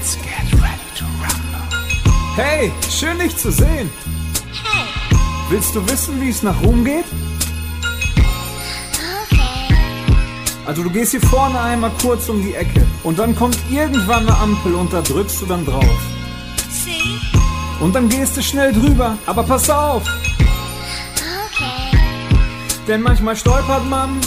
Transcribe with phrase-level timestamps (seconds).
[0.00, 1.60] Let's get ready to rumble.
[2.34, 3.90] Hey, schön dich zu sehen.
[4.64, 4.86] Hey,
[5.50, 7.04] Willst du wissen, wie es nach Rom geht?
[9.26, 9.74] okay.
[10.64, 14.38] Also du gehst hier vorne einmal kurz um die Ecke und dann kommt irgendwann eine
[14.38, 15.84] Ampel und da drückst du dann drauf.
[16.70, 17.02] See?
[17.80, 20.04] Und dann gehst du schnell drüber, aber pass auf,
[21.46, 21.98] Okay.
[22.88, 24.18] denn manchmal stolpert man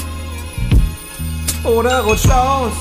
[1.64, 2.74] oder rutscht aus.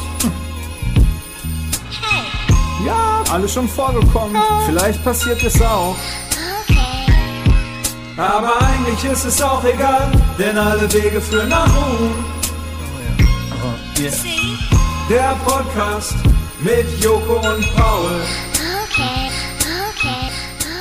[2.84, 4.36] Ja, alles schon vorgekommen.
[4.66, 5.96] Vielleicht passiert es auch.
[6.68, 7.12] okay.
[8.16, 12.12] Aber eigentlich ist es auch egal, denn alle Wege führen nach Rom.
[13.96, 14.58] See?
[15.08, 16.14] Der Podcast
[16.60, 18.20] mit Joko und Paul.
[18.84, 19.30] Okay.
[19.90, 20.30] Okay.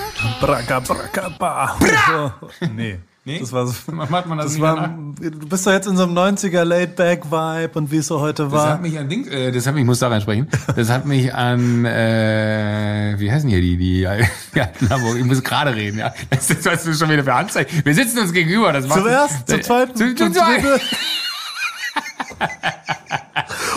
[0.09, 0.35] Okay.
[0.39, 1.75] Braka, braka, ba.
[2.07, 2.67] So.
[2.73, 2.99] Nee.
[3.23, 3.39] Nee?
[3.39, 3.73] Das war so.
[3.91, 7.91] Macht man das, Das war, du bist doch jetzt in so einem 90er Laid-Back-Vibe und
[7.91, 8.69] wie es so heute Das war.
[8.71, 10.47] hat mich an Ding, äh, das hat mich, ich muss da reinsprechen.
[10.75, 13.99] Das hat mich an, äh, wie heißen hier die, die,
[14.55, 15.17] ja, Hamburg.
[15.19, 16.11] Ich muss gerade reden, ja.
[16.31, 17.85] Das ist, was du schon wieder für Anzeichen.
[17.85, 18.97] Wir sitzen uns gegenüber, das macht.
[18.99, 20.63] Zum ersten, zum zweiten, Zu, zu, zum zweit.
[20.63, 20.79] dritten.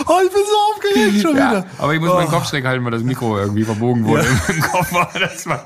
[0.07, 1.65] Oh, ich bin so aufgeregt schon Ja, wieder.
[1.79, 4.91] aber ich muss meinen Kopf schräg halten, weil das Mikro irgendwie verbogen wurde im Kopf.
[4.93, 5.09] war.
[5.19, 5.65] Das war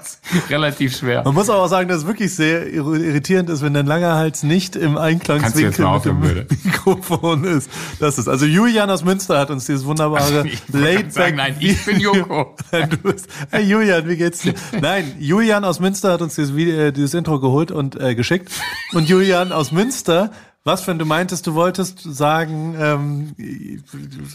[0.49, 1.23] relativ schwer.
[1.23, 4.15] Man muss aber auch sagen, dass es wirklich sehr irri- irritierend ist, wenn dein langer
[4.15, 6.47] Hals nicht im Einklangswinkel mit dem bitte?
[6.63, 7.69] Mikrofon ist.
[7.99, 10.45] Das ist also Julian aus Münster hat uns dieses wunderbare
[11.09, 12.55] sagen, nein, ich bin Joko.
[12.71, 14.53] Nein, du bist, hey Julian, wie geht's dir?
[14.79, 18.51] Nein, Julian aus Münster hat uns dieses, Video, äh, dieses Intro geholt und äh, geschickt.
[18.93, 20.31] Und Julian aus Münster,
[20.65, 23.35] was wenn du meintest, du wolltest sagen, ähm,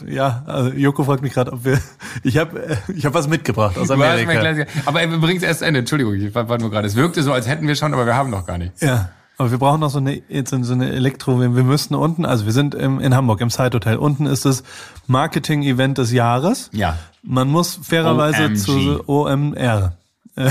[0.06, 1.78] ja, also Joko fragt mich gerade, ob wir,
[2.22, 4.66] ich habe, äh, ich habe was mitgebracht aus Amerika.
[4.86, 5.80] aber wir bringen es erst Ende.
[5.80, 6.86] Entschuldigung, ich war nur gerade.
[6.86, 8.80] Es wirkte so, als hätten wir schon, aber wir haben noch gar nichts.
[8.80, 9.10] Ja.
[9.36, 12.46] Aber wir brauchen noch so eine, jetzt so eine Elektro, wir wir müssten unten, also
[12.46, 13.96] wir sind im, in Hamburg im Side Hotel.
[13.96, 14.62] Unten ist das
[15.08, 16.70] Marketing-Event des Jahres.
[16.72, 16.98] Ja.
[17.22, 18.56] Man muss fairerweise OMG.
[18.56, 19.96] zu OMR.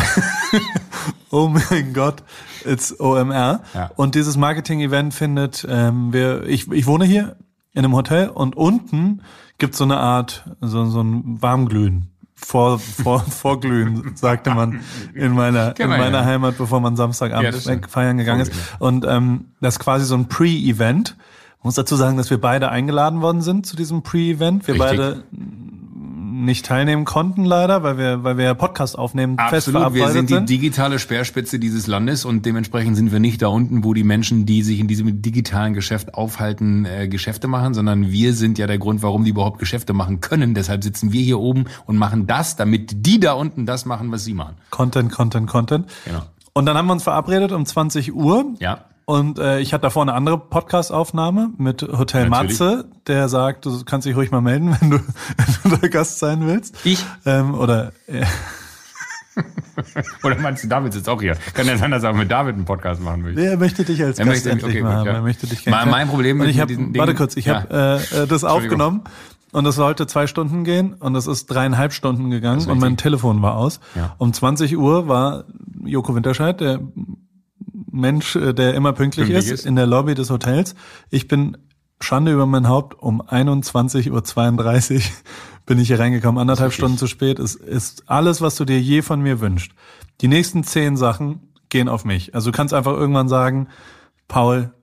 [1.32, 2.22] Oh mein Gott,
[2.64, 3.62] it's OMR.
[3.74, 3.90] Ja.
[3.96, 7.38] Und dieses Marketing-Event findet, ähm, wir, ich, ich wohne hier
[7.74, 9.24] in einem Hotel und unten
[9.58, 12.10] gibt's so eine Art, so, so ein Warmglühen.
[12.36, 14.82] Vor, vor, vorglühen, sagte man
[15.16, 16.26] in meiner, in meiner ja.
[16.26, 17.90] Heimat, bevor man Ja, Samstagabend stimmt.
[17.90, 18.52] feiern gegangen ist.
[18.78, 21.16] Und ähm, das ist quasi so ein Pre-Event.
[21.58, 24.68] Ich muss dazu sagen, dass wir beide eingeladen worden sind zu diesem Pre-Event.
[24.68, 24.90] Wir Richtig.
[24.90, 25.24] beide
[26.44, 30.30] nicht teilnehmen konnten leider, weil wir, weil wir ja Podcast aufnehmen, fest Absolut, wir sind
[30.30, 34.46] die digitale Speerspitze dieses Landes und dementsprechend sind wir nicht da unten, wo die Menschen,
[34.46, 38.78] die sich in diesem digitalen Geschäft aufhalten, äh, Geschäfte machen, sondern wir sind ja der
[38.78, 40.54] Grund, warum die überhaupt Geschäfte machen können.
[40.54, 44.24] Deshalb sitzen wir hier oben und machen das, damit die da unten das machen, was
[44.24, 44.56] sie machen.
[44.70, 45.88] Content, Content, Content.
[46.06, 46.24] Genau.
[46.54, 48.54] Und dann haben wir uns verabredet um 20 Uhr.
[48.60, 48.86] Ja.
[49.06, 52.60] Und äh, ich hatte davor eine andere Podcast-Aufnahme mit Hotel Natürlich.
[52.60, 56.20] Matze, der sagt, du kannst dich ruhig mal melden, wenn du, wenn du da Gast
[56.20, 56.78] sein willst.
[56.86, 57.06] Ich?
[57.26, 58.24] Ähm, oder äh,
[60.24, 61.36] Oder meinst du, David sitzt auch hier?
[61.54, 63.38] Kann ja sein, dass er auch mit David einen Podcast machen will.
[63.38, 65.08] er möchte dich als Er Gast möchte- endlich okay, mal haben.
[65.08, 65.14] ja.
[65.14, 67.64] Er möchte dich Mein- mein Problem und mit ich hab, Warte kurz, ich Ja.
[67.64, 69.02] habe äh, äh, das aufgenommen
[69.52, 72.96] und es sollte zwei Stunden gehen und es ist dreieinhalb Stunden gegangen ist und mein.
[72.98, 73.80] Telefon war aus.
[73.96, 74.16] Ja.
[74.20, 75.46] Um 20 Uhr war
[75.84, 76.80] Joko Winterscheid, der
[77.94, 79.66] Mensch, äh, der immer pünktlich, Pünktlich ist, ist.
[79.66, 80.76] in der Lobby des Hotels.
[81.10, 81.58] Ich bin
[82.02, 85.02] Schande über mein Haupt um 21.32 Uhr
[85.66, 86.74] bin ich hier reingekommen, anderthalb.
[86.74, 87.40] Stunden zu spät.
[87.40, 89.72] Es ist alles, was du dir je von mir wünschst.
[90.22, 92.36] Die nächsten zehn Sachen gehen auf mich.
[92.36, 93.68] Also du kannst einfach irgendwann sagen,
[94.28, 94.74] Paul,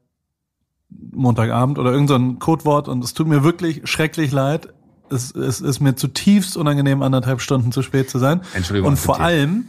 [0.88, 4.72] Montagabend oder irgend so ein Codewort und es tut mir wirklich schrecklich leid.
[5.10, 8.40] Es, es ist mir zutiefst unangenehm, anderthalb Stunden zu spät zu sein.
[8.54, 9.66] Entschuldigung, Und vor allem,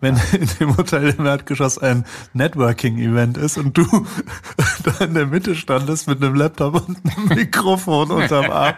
[0.00, 3.84] wenn in dem Hotel im Erdgeschoss ein Networking-Event ist und du
[4.98, 8.74] da in der Mitte standest mit einem Laptop und einem Mikrofon unterm Arm.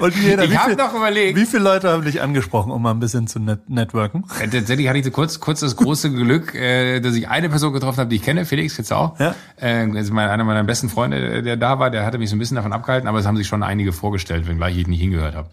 [0.00, 1.38] Und jeder, Ich wie hab viel- doch überlegt.
[1.38, 4.24] Wie viele Leute haben dich angesprochen, um mal ein bisschen zu net networken?
[4.40, 7.72] Äh, Tatsächlich hatte ich so kurz, kurz das große Glück, äh, dass ich eine Person
[7.72, 9.18] getroffen habe, die ich kenne, Felix, du auch?
[9.18, 9.34] Ja.
[9.60, 12.36] Äh, ist mein, einer meiner besten Freunde, äh, der da war, der hatte mich so
[12.36, 15.34] ein bisschen davon abgehalten, aber es haben sich schon einige vorgestellt, wenngleich ich nicht hingehört
[15.34, 15.48] habe.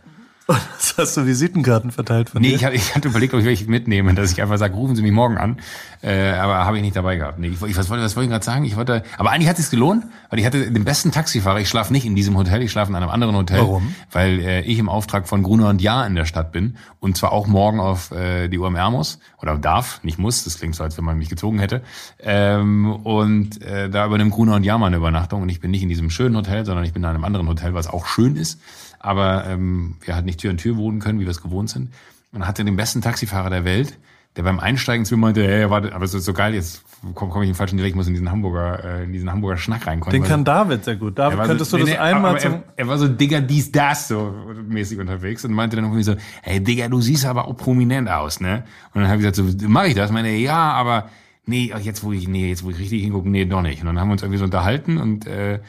[0.49, 2.55] Was hast du Visitenkarten verteilt von Nee, dir?
[2.55, 5.03] ich hatte, ich hatte überlegt, ob ich welche mitnehme, dass ich einfach sage, rufen Sie
[5.03, 5.57] mich morgen an.
[6.01, 7.37] Äh, aber habe ich nicht dabei gehabt.
[7.37, 8.65] Nee, ich, ich, was wollte, was wollte ich gerade sagen?
[8.65, 11.59] Ich wollte, aber eigentlich hat es gelohnt, weil ich hatte den besten Taxifahrer.
[11.59, 13.59] Ich schlafe nicht in diesem Hotel, ich schlafe in einem anderen Hotel.
[13.59, 13.93] Warum?
[14.11, 17.31] Weil äh, ich im Auftrag von Gruner und Jahr in der Stadt bin und zwar
[17.31, 20.45] auch morgen auf äh, die UMR muss oder darf, nicht muss.
[20.45, 21.83] Das klingt so, als wenn man mich gezogen hätte.
[22.19, 25.83] Ähm, und äh, da übernimmt Gruner und Jahr mal eine Übernachtung und ich bin nicht
[25.83, 28.59] in diesem schönen Hotel, sondern ich bin in einem anderen Hotel, was auch schön ist.
[28.99, 31.91] Aber ähm, wir halt nicht Tür an Tür wohnen können, wie wir es gewohnt sind.
[32.31, 33.97] Und hatte den besten Taxifahrer der Welt,
[34.35, 36.83] der beim Einsteigen zu mir meinte, hey, warte, aber es ist so geil, jetzt
[37.15, 39.31] komme komm ich in den falschen Dialekt, ich muss in diesen Hamburger, äh, in diesen
[39.31, 40.21] Hamburger Schnack reinkommen.
[40.21, 41.17] Den kann David sehr gut.
[41.17, 44.09] David, könntest so, du nee, das nee, einmal er, er war so Digga, dies, das,
[44.09, 44.35] so
[44.67, 48.39] mäßig unterwegs und meinte dann irgendwie so, hey Digga, du siehst aber auch prominent aus,
[48.39, 48.63] ne?
[48.93, 50.09] Und dann habe ich gesagt, so, mach ich das?
[50.09, 51.09] Ich meine, ja, aber
[51.45, 53.81] nee, jetzt wo ich, nee, jetzt wo ich richtig hingucke, nee, doch nicht.
[53.81, 55.59] Und dann haben wir uns irgendwie so unterhalten und äh,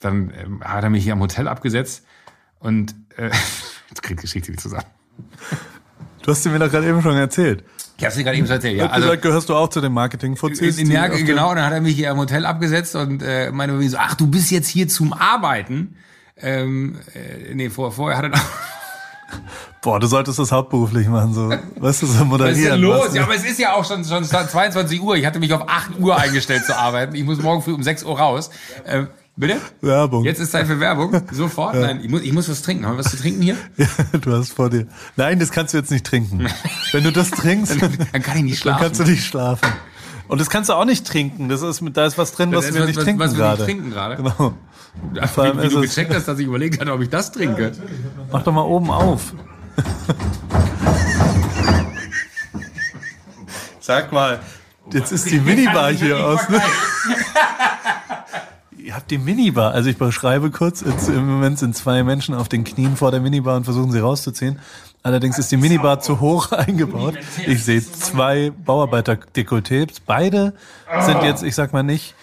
[0.00, 2.04] dann ähm, hat er mich hier am Hotel abgesetzt
[2.60, 3.30] und äh,
[3.88, 4.84] jetzt kriegt Geschichte nicht zusammen.
[6.22, 7.64] Du hast sie mir doch gerade eben schon erzählt.
[7.96, 8.86] Ich hab's dir gerade eben so erzählt, Ja.
[8.86, 11.72] Also, gesagt, gehörst du auch zu den marketing in, in, ja, genau, und dann hat
[11.72, 14.86] er mich hier am Hotel abgesetzt und äh, irgendwie so, ach, du bist jetzt hier
[14.88, 15.96] zum Arbeiten.
[16.36, 18.40] Ähm, äh, nee, vor, vorher hat er noch
[19.82, 21.50] Boah, du solltest das hauptberuflich machen, so.
[21.76, 22.70] Weißt du, so Was ist moderieren.
[22.72, 23.10] denn los?
[23.10, 23.16] du?
[23.16, 25.16] Ja, aber es ist ja auch schon, schon 22 Uhr.
[25.16, 27.14] Ich hatte mich auf 8 Uhr eingestellt zu arbeiten.
[27.14, 28.50] Ich muss morgen früh um 6 Uhr raus.
[28.84, 29.04] Äh,
[29.38, 29.56] bitte?
[29.80, 30.24] Werbung.
[30.24, 31.22] Jetzt ist Zeit für Werbung.
[31.32, 31.74] Sofort?
[31.74, 32.84] Nein, ich muss, ich muss was trinken.
[32.86, 33.56] Haben wir was zu trinken hier?
[33.76, 33.86] Ja,
[34.20, 34.86] du hast vor dir.
[35.16, 36.46] Nein, das kannst du jetzt nicht trinken.
[36.92, 38.82] Wenn du das trinkst, dann Dann kann ich nicht schlafen.
[38.84, 39.68] kannst du nicht schlafen.
[40.28, 41.48] Und das kannst du auch nicht trinken.
[41.48, 43.30] Das ist, mit- da ist was drin, was ist wir was- nicht was- trinken was
[43.36, 43.64] wir nicht gerade.
[43.64, 44.16] trinken gerade.
[44.16, 44.54] Genau.
[45.32, 47.32] Vor allem Wie, wie ist du gecheckt hast, dass ich überlegt hatte, ob ich das
[47.32, 47.72] trinke.
[48.32, 49.32] Mach doch mal oben auf.
[53.80, 54.40] Sag mal,
[54.92, 56.48] jetzt ist die Minibar hier aus.
[56.48, 56.60] Ne?
[58.78, 59.72] Ihr habt die Minibar.
[59.72, 63.20] Also ich beschreibe kurz, jetzt im Moment sind zwei Menschen auf den Knien vor der
[63.20, 64.58] Minibar und versuchen sie rauszuziehen.
[65.02, 67.14] Allerdings ist die Minibar zu hoch eingebaut.
[67.46, 70.00] Ich sehe zwei Bauarbeiter-Dekolletés.
[70.06, 70.54] Beide
[71.00, 72.14] sind jetzt, ich sag mal nicht,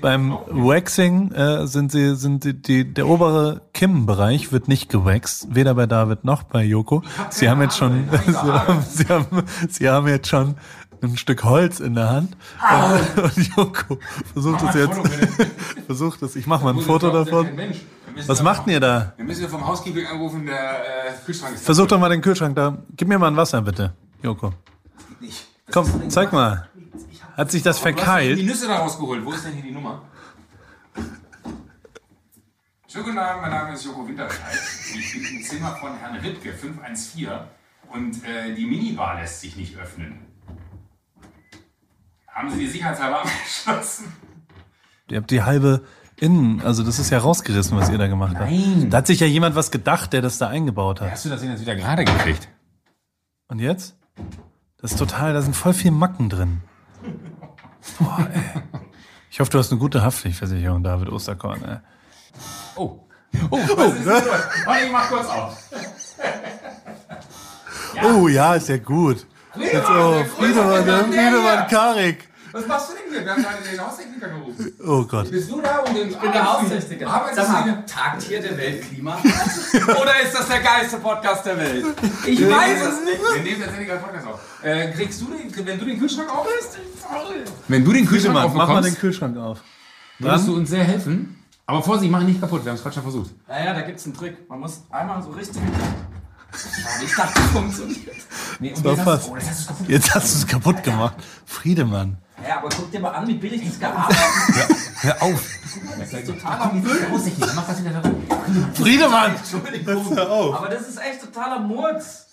[0.00, 5.74] beim Waxing äh, sind sie, sind die, die der obere Kimmbereich wird nicht gewaxt, weder
[5.74, 7.02] bei David noch bei Joko.
[7.30, 8.08] Sie haben jetzt schon,
[8.88, 10.56] sie haben, sie haben jetzt schon
[11.02, 12.36] ein Stück Holz in der Hand
[13.16, 13.98] und, und Joko
[14.32, 15.00] versucht es jetzt,
[15.86, 16.36] versucht es.
[16.36, 17.48] Ich mache mal ein Foto davon.
[18.26, 19.12] Was macht ihr da?
[19.16, 22.78] Wir müssen vom Housekeeping anrufen, der äh, Kühlschrank ist Versuch doch mal den Kühlschrank da.
[22.96, 24.52] Gib mir mal ein Wasser bitte, Joko.
[25.70, 26.68] Komm, zeig mal.
[27.36, 28.44] Hat sich das hast doch die verkeilt?
[28.44, 29.24] Nüsse da rausgeholt.
[29.24, 30.02] Wo ist denn hier die Nummer?
[32.86, 34.58] Schönen guten Abend, mein Name ist Joko Winterscheid.
[34.94, 37.28] Ich bin im Zimmer von Herrn Rittke, 514.
[37.88, 40.31] Und äh, die Minibar lässt sich nicht öffnen.
[42.34, 44.12] Haben Sie die sicherheitshalber abgeschlossen?
[45.10, 45.82] Ihr habt die halbe
[46.16, 48.50] Innen, also das ist ja rausgerissen, was ihr da gemacht habt.
[48.50, 48.90] Nein.
[48.90, 51.10] Da hat sich ja jemand was gedacht, der das da eingebaut hat.
[51.10, 52.48] Hast du das denn jetzt wieder gerade gekriegt?
[53.48, 53.96] Und jetzt?
[54.78, 56.62] Das ist total, da sind voll viel Macken drin.
[57.98, 58.62] Boah, ey.
[59.30, 61.64] Ich hoffe, du hast eine gute Haftpflichtversicherung, David Osterkorn.
[61.64, 61.78] Ey.
[62.76, 63.00] Oh.
[63.50, 64.24] Oh, was ist denn los?
[64.64, 65.70] Warte, ich mach kurz auf.
[68.04, 69.26] Oh ja, ist ja gut.
[69.58, 72.28] Jetzt, oh, Friedemann, der Friedemann Karik.
[72.52, 73.24] Was machst du denn hier?
[73.24, 74.72] Wir haben gerade den Haustechniker gerufen.
[74.86, 75.30] Oh Gott.
[75.30, 77.06] Bist du da und den Ich bin der Haustechniker.
[77.06, 79.18] Arbeitest Sag mal, tagt hier der Weltklima?
[79.74, 81.84] Oder ist das der geilste Podcast der Welt?
[82.26, 83.34] Ich Wir weiß nehmen- es nicht.
[83.34, 84.40] Wir nehmen tatsächlich gerade Podcast auf.
[84.62, 86.78] Äh, kriegst du den, wenn du den Kühlschrank auflässt?
[87.68, 89.58] Wenn du den Kühlschrank Friedemann, mach mal den Kühlschrank auf.
[90.18, 91.38] würdest du uns sehr helfen.
[91.64, 92.64] Aber Vorsicht, mach ihn nicht kaputt.
[92.64, 93.30] Wir haben es gerade schon versucht.
[93.48, 94.46] Naja, da gibt's einen Trick.
[94.48, 95.62] Man muss einmal so richtig.
[97.04, 98.16] Ich dachte, das funktioniert.
[98.60, 99.26] Nee, und war jetzt hast fast.
[99.28, 99.70] du- oh, das hast.
[99.88, 101.14] Jetzt hast du es kaputt gemacht.
[101.46, 102.18] Friedemann.
[102.46, 104.18] Ja, aber guck dir mal an, wie billig das gearbeitet
[104.68, 105.04] ist.
[105.04, 105.40] Hör auf.
[105.98, 107.06] Das ist totaler Müll.
[107.54, 108.02] Mach das wieder.
[108.74, 109.36] Friedemann!
[109.36, 110.16] Entschuldigung.
[110.16, 110.56] Hör auf.
[110.56, 112.26] Aber das ist echt totaler Murks.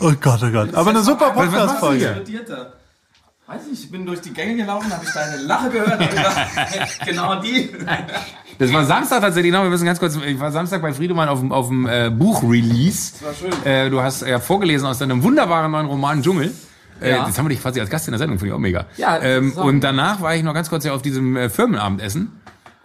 [0.00, 0.74] Oh Gott, oh Gott.
[0.74, 2.22] Aber eine super Podcast-Folge.
[3.46, 6.36] Weiß nicht, ich bin durch die Gänge gelaufen, habe ich deine Lache gehört, hab gedacht,
[7.06, 7.70] genau die.
[8.58, 9.62] Das war Samstag tatsächlich noch.
[9.62, 10.16] Wir müssen ganz kurz.
[10.16, 13.12] Ich war Samstag bei Friedemann auf dem, auf dem äh, Buch-Release.
[13.12, 13.64] Das war schön.
[13.66, 16.52] Äh, du hast ja vorgelesen aus deinem wunderbaren neuen Roman Dschungel.
[17.00, 17.26] Äh, Ja.
[17.26, 18.86] Jetzt haben wir dich quasi als Gast in der Sendung, finde ich auch mega.
[18.96, 22.32] Ja, ähm, und danach war ich noch ganz kurz ja auf diesem äh, Firmenabendessen.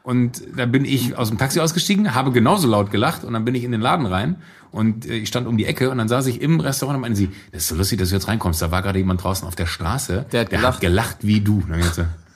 [0.03, 3.53] Und da bin ich aus dem Taxi ausgestiegen, habe genauso laut gelacht und dann bin
[3.53, 4.37] ich in den Laden rein
[4.71, 7.17] und äh, ich stand um die Ecke und dann saß ich im Restaurant und meinte
[7.17, 8.59] sie, das ist so lustig, dass du jetzt reinkommst.
[8.63, 10.81] Da war gerade jemand draußen auf der Straße, Der hat gelacht.
[10.81, 11.61] gelacht wie du.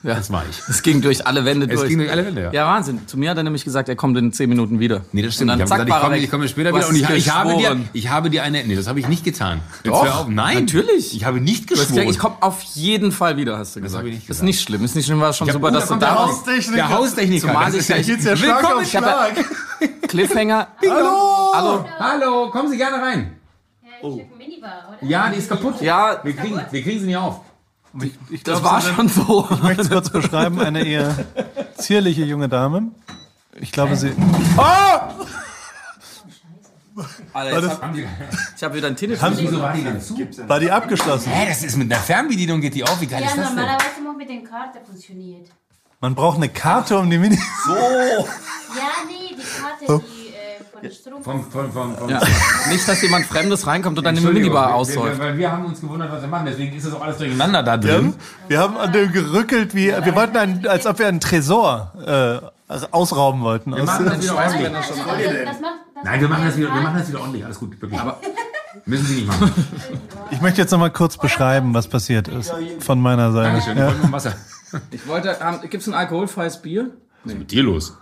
[0.06, 0.14] Ich Ja.
[0.18, 0.62] Das war ich.
[0.68, 1.88] Es ging durch alle Wände Es durch.
[1.88, 2.52] ging durch alle Wände, ja.
[2.52, 3.08] Ja, Wahnsinn.
[3.08, 5.00] Zu mir hat er nämlich gesagt, er kommt in zehn Minuten wieder.
[5.10, 5.50] Nee, das stimmt.
[5.50, 7.30] Und Ich dann habe zack, gesagt, ich komme, ich komme später wieder und ich, ich,
[7.34, 9.60] habe dir, ich habe dir eine, nee, das habe ich nicht getan.
[9.82, 10.28] Jetzt Doch, hör auf.
[10.28, 10.60] Nein.
[10.60, 11.16] natürlich.
[11.16, 11.88] Ich habe nicht geschworen.
[11.88, 13.98] gesagt, ich komme auf jeden Fall wieder, hast du gesagt.
[13.98, 14.44] habe ich nicht Ist gesagt.
[14.46, 14.84] nicht schlimm.
[14.84, 16.32] Ist nicht schlimm, war schon Ich super, oh, dass da du da der warst.
[16.46, 16.76] Haustechniker.
[16.76, 17.48] Der Haustechniker.
[17.48, 18.84] Zumal das ist der Schlag Willkommen.
[18.84, 20.02] Ich habe Schlag.
[20.08, 20.68] Cliffhanger.
[20.88, 21.52] Hallo!
[21.52, 21.84] Hallo.
[21.98, 23.32] Hallo, kommen Sie gerne rein.
[23.82, 24.22] Ja, ich oh.
[24.38, 25.08] Minibar, oder?
[25.08, 25.80] Ja, die ist kaputt.
[25.80, 27.40] Ja, Wir kriegen, wir kriegen sie nicht auf.
[28.02, 29.48] Ich, ich das glaub, war Sie sind- schon so.
[29.50, 30.60] Ich möchte es kurz beschreiben.
[30.60, 31.14] Eine eher
[31.76, 32.88] zierliche junge Dame.
[33.58, 34.12] Ich glaube, sie.
[37.32, 37.94] Alter, das- jetzt hab,
[38.56, 40.16] ich habe wieder ein Sie- Wieso war die denn zu?
[40.48, 41.30] War die abgeschlossen?
[41.30, 42.98] Hä, das ist mit einer Fernbedienung geht die auf.
[43.00, 43.56] Wie geil Ja, ist das denn?
[43.56, 45.48] normalerweise muss mit den Karten funktioniert.
[46.00, 47.36] Man braucht eine Karte um die Mini.
[47.36, 47.74] Ja,
[49.06, 50.65] nee, die Karte, die äh, von der Strom.
[51.22, 52.20] Vom, vom, vom, vom Ja.
[52.70, 55.18] Nicht, dass jemand Fremdes reinkommt und dann eine Minibar wir- aussäuft.
[55.18, 56.46] wir- Weil wir haben uns gewundert, was wir machen.
[56.46, 58.06] Deswegen ist das auch alles durcheinander da Wir drin.
[58.06, 58.14] haben,
[58.48, 61.92] wir haben an dem gerückelt, wie wir wollten, einen, als ob wir einen Tresor
[62.68, 63.74] äh, ausrauben wollten.
[63.74, 64.68] Wir machen das wieder ordentlich.
[64.72, 65.20] Das macht,
[65.94, 67.44] das Nein, wir machen das wieder, wir machen das wieder ordentlich.
[67.44, 68.00] Alles gut, wirklich.
[68.00, 68.20] Aber
[68.84, 69.52] müssen Sie nicht machen.
[70.30, 73.48] ich möchte jetzt noch mal kurz beschreiben, was passiert ist von meiner Seite.
[73.50, 73.72] Dankeschön.
[73.74, 73.86] Ich Ja.
[73.86, 74.32] wollte nur Wasser.
[74.90, 76.90] Ich wollte, ähm, gibt's ein alkoholfreies Bier?
[77.24, 77.96] Was ist mit dir los?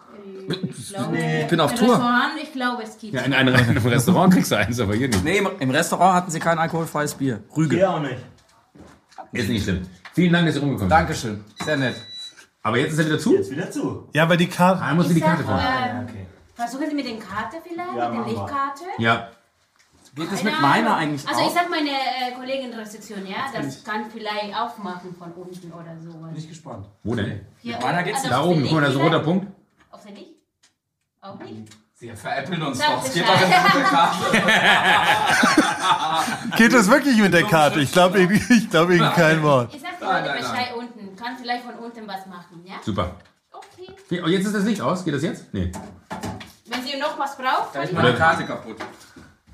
[0.49, 1.89] Ich, glaube, Ich bin auf im Tour.
[1.91, 3.15] Restaurant, ich glaube, es gibt.
[3.15, 5.25] Ja, in einem, in einem Restaurant kriegst du eins, aber hier nicht.
[5.25, 7.43] Nee, im, im Restaurant hatten sie kein alkoholfreies Bier.
[7.57, 7.79] Rüge.
[7.79, 8.17] Ja, auch nicht.
[9.33, 9.83] Ist nicht schlimm.
[10.15, 10.99] Vielen Dank, dass Sie rumgekommen sind.
[10.99, 11.45] Dankeschön.
[11.65, 11.97] Sehr nett.
[12.63, 13.35] Aber jetzt ist er wieder zu.
[13.35, 14.09] Jetzt wieder zu.
[14.13, 14.81] ja, weil die Karte.
[14.83, 15.59] Ah, muss Sie die Ich Karte vor.
[15.61, 16.27] ähm, Okay.
[16.55, 18.33] Versuchen Sie mit den Karte vielleicht, Ja, mit der.
[18.33, 18.85] Lichtkarte.
[18.99, 19.29] Ja.
[20.15, 21.55] Geht es Keine mit meiner eigentlich Also ich auch?
[21.55, 26.13] sag meine äh, Kollegin Rezeption, ja, das kann vielleicht aufmachen von unten oder so.
[26.17, 26.87] Bin ich gespannt.
[27.03, 27.41] Wo denn?
[27.61, 29.19] Hier meiner geht's also Da oben, der guck mal, da ist ein roter?
[29.19, 29.47] Punkt.
[29.91, 30.34] Auf der Licht?
[31.25, 31.73] Auch nicht?
[31.95, 33.03] Sie veräppeln uns doch.
[33.03, 34.43] Es geht doch nicht mit der Karte.
[36.59, 37.81] Geht das wirklich mit der Karte?
[37.81, 39.75] Ich glaube ich, ich glaub Ihnen kein Wort.
[39.75, 41.17] Ich sag dir heute nein, Bescheid unten.
[41.17, 42.75] Kann vielleicht von unten was machen, ja?
[42.83, 43.13] Super.
[43.51, 44.21] Okay.
[44.21, 45.03] Und jetzt ist das Licht aus.
[45.03, 45.47] Geht das jetzt?
[45.55, 45.73] Nee.
[46.67, 48.19] Wenn sie noch was braucht, Da kann ist ich meine auch.
[48.19, 48.77] Karte kaputt.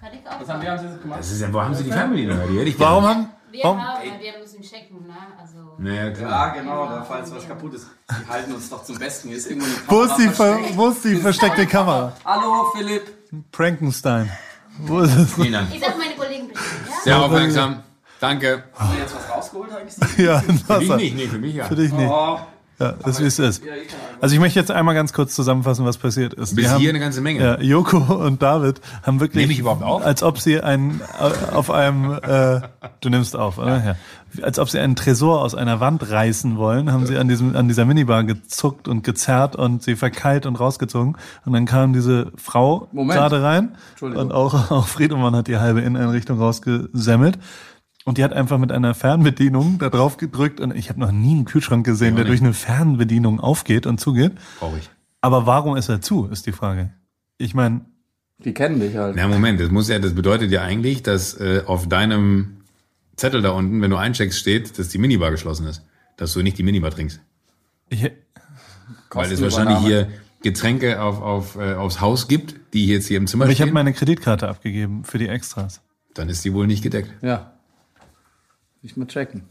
[0.01, 0.41] Kann ich auch.
[0.41, 1.21] Was haben wir haben sie jetzt gemacht?
[1.21, 2.41] Das ist ja, wo haben Sie die Fernbedienung?
[2.79, 3.29] Warum haben.
[3.51, 3.83] Wir Warum?
[3.83, 5.15] haben, wir müssen checken, ne?
[5.41, 5.75] Also.
[5.79, 6.53] Naja, Ja, klar.
[6.53, 7.87] genau, da falls was kaputt ist.
[8.11, 9.29] Die halten uns doch zum Besten.
[9.29, 10.77] Hier ist irgendwo eine Wo Kamera ist die, ver versteckt.
[10.77, 12.13] wo ist die versteckte Kamera?
[12.25, 13.13] Hallo, Philipp.
[13.53, 14.31] Frankenstein.
[14.79, 15.35] Wo ist es?
[15.35, 15.75] Vielen Dank.
[15.75, 16.95] Ich sag meine Kollegen Bescheid, ja?
[17.03, 17.83] Sehr aufmerksam.
[18.21, 18.65] Danke.
[18.79, 20.19] Haben wir jetzt was rausgeholt eigentlich?
[20.19, 21.65] Ja, Für dich nicht, nee, für mich ja.
[21.65, 22.09] Für dich nicht.
[22.11, 22.39] Oh,
[22.81, 23.65] Ja, das ist es ist.
[23.65, 23.97] ja, einfach.
[24.23, 26.55] Also ich möchte jetzt einmal ganz kurz zusammenfassen, was passiert ist.
[26.57, 27.41] Bis Wir haben- hier eine ganze Menge.
[27.43, 30.05] Ja, Joko und David haben wirklich, Nehme ich überhaupt auf?
[30.05, 32.61] als ob sie einen äh, auf einem, äh,
[33.01, 33.85] du nimmst auf, oder?
[33.85, 33.97] Ja.
[34.45, 37.67] Als ob sie einen Tresor aus einer Wand reißen wollen, haben sie an diesem an
[37.69, 41.17] dieser Minibar gezuckt und gezerrt und sie verkeilt und rausgezogen.
[41.45, 43.19] Und dann kam diese Frau Moment.
[43.19, 47.39] gerade rein und auch auch Friedemann hat die halbe Inneneinrichtung rausgesemmelt.
[48.05, 51.33] Und die hat einfach mit einer Fernbedienung da drauf gedrückt und ich habe noch nie
[51.33, 54.33] einen Kühlschrank gesehen, der durch eine Fernbedienung aufgeht und zugeht.
[54.59, 54.89] Traurig.
[55.21, 56.93] Aber warum ist er zu, ist die Frage.
[57.37, 57.83] Ich meine,
[58.39, 59.17] Die kennen dich halt.
[59.17, 62.63] Na Moment, das muss ja, das bedeutet ja eigentlich, dass äh, auf deinem
[63.17, 65.83] Zettel da unten, wenn du eincheckst, steht, dass die Minibar geschlossen ist.
[66.17, 67.21] Dass du nicht die Minibar trinkst.
[67.91, 68.11] ich,
[69.11, 70.09] Weil es wahrscheinlich hier
[70.43, 73.69] Getränke auf, auf, äh, aufs Haus gibt, die jetzt hier im Zimmer aber ich habe
[73.69, 73.75] stehen.
[73.75, 75.83] meine Kreditkarte abgegeben für die Extras.
[76.15, 77.11] Dann ist die wohl nicht gedeckt.
[77.23, 77.53] Ja.
[78.83, 79.43] Ich mal checken.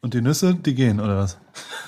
[0.00, 1.38] Und die Nüsse, die gehen, oder was?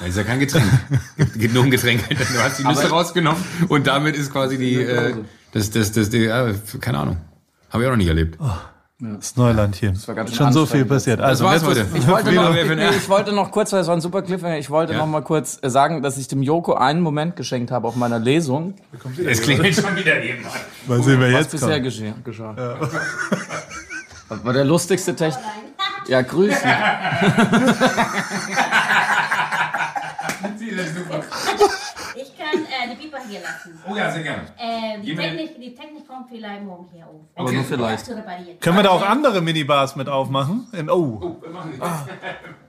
[0.00, 0.64] Das ist ja kein Getränk.
[1.16, 2.12] Es geht nur um Getränke.
[2.14, 5.14] Du hast die Nüsse rausgenommen und damit ist quasi die, äh,
[5.52, 7.18] das, das, das, die, ja, keine Ahnung.
[7.70, 8.36] Habe ich auch noch nicht erlebt.
[8.98, 9.94] Das ist Neuland hier.
[10.08, 11.20] war ganz schön Schon so viel passiert.
[11.20, 11.80] Also, war's heute.
[11.80, 12.90] ist- Ich wollte, noch, R?
[12.90, 14.98] ich wollte noch kurz, weil es war ein super Cliffhanger, ich wollte Ja.
[14.98, 18.18] noch mal kurz äh, sagen, dass ich dem Joko einen Moment geschenkt habe auf meiner
[18.18, 18.74] Lesung,
[19.24, 20.42] Es klingelt schon wieder eben.
[20.88, 21.84] Mal sehen, wer was jetzt bisher kommt.
[21.84, 22.54] geschehen, geschah.
[24.30, 25.44] Das war der lustigste Technik.
[26.06, 26.70] Ja, grüß dich.
[30.60, 31.89] Ich
[32.50, 33.78] kann äh, die Piper hier lassen.
[33.88, 34.42] Oh ja, sehr gerne.
[34.58, 37.20] Äh, die, Gib mir- Technik, die Technik kommt vielleicht morgen hier auf.
[37.36, 38.04] Aber nur vielleicht.
[38.06, 38.58] Zu reparieren.
[38.60, 40.68] Können wir da auch andere Minibars mit aufmachen?
[40.72, 41.36] In, oh,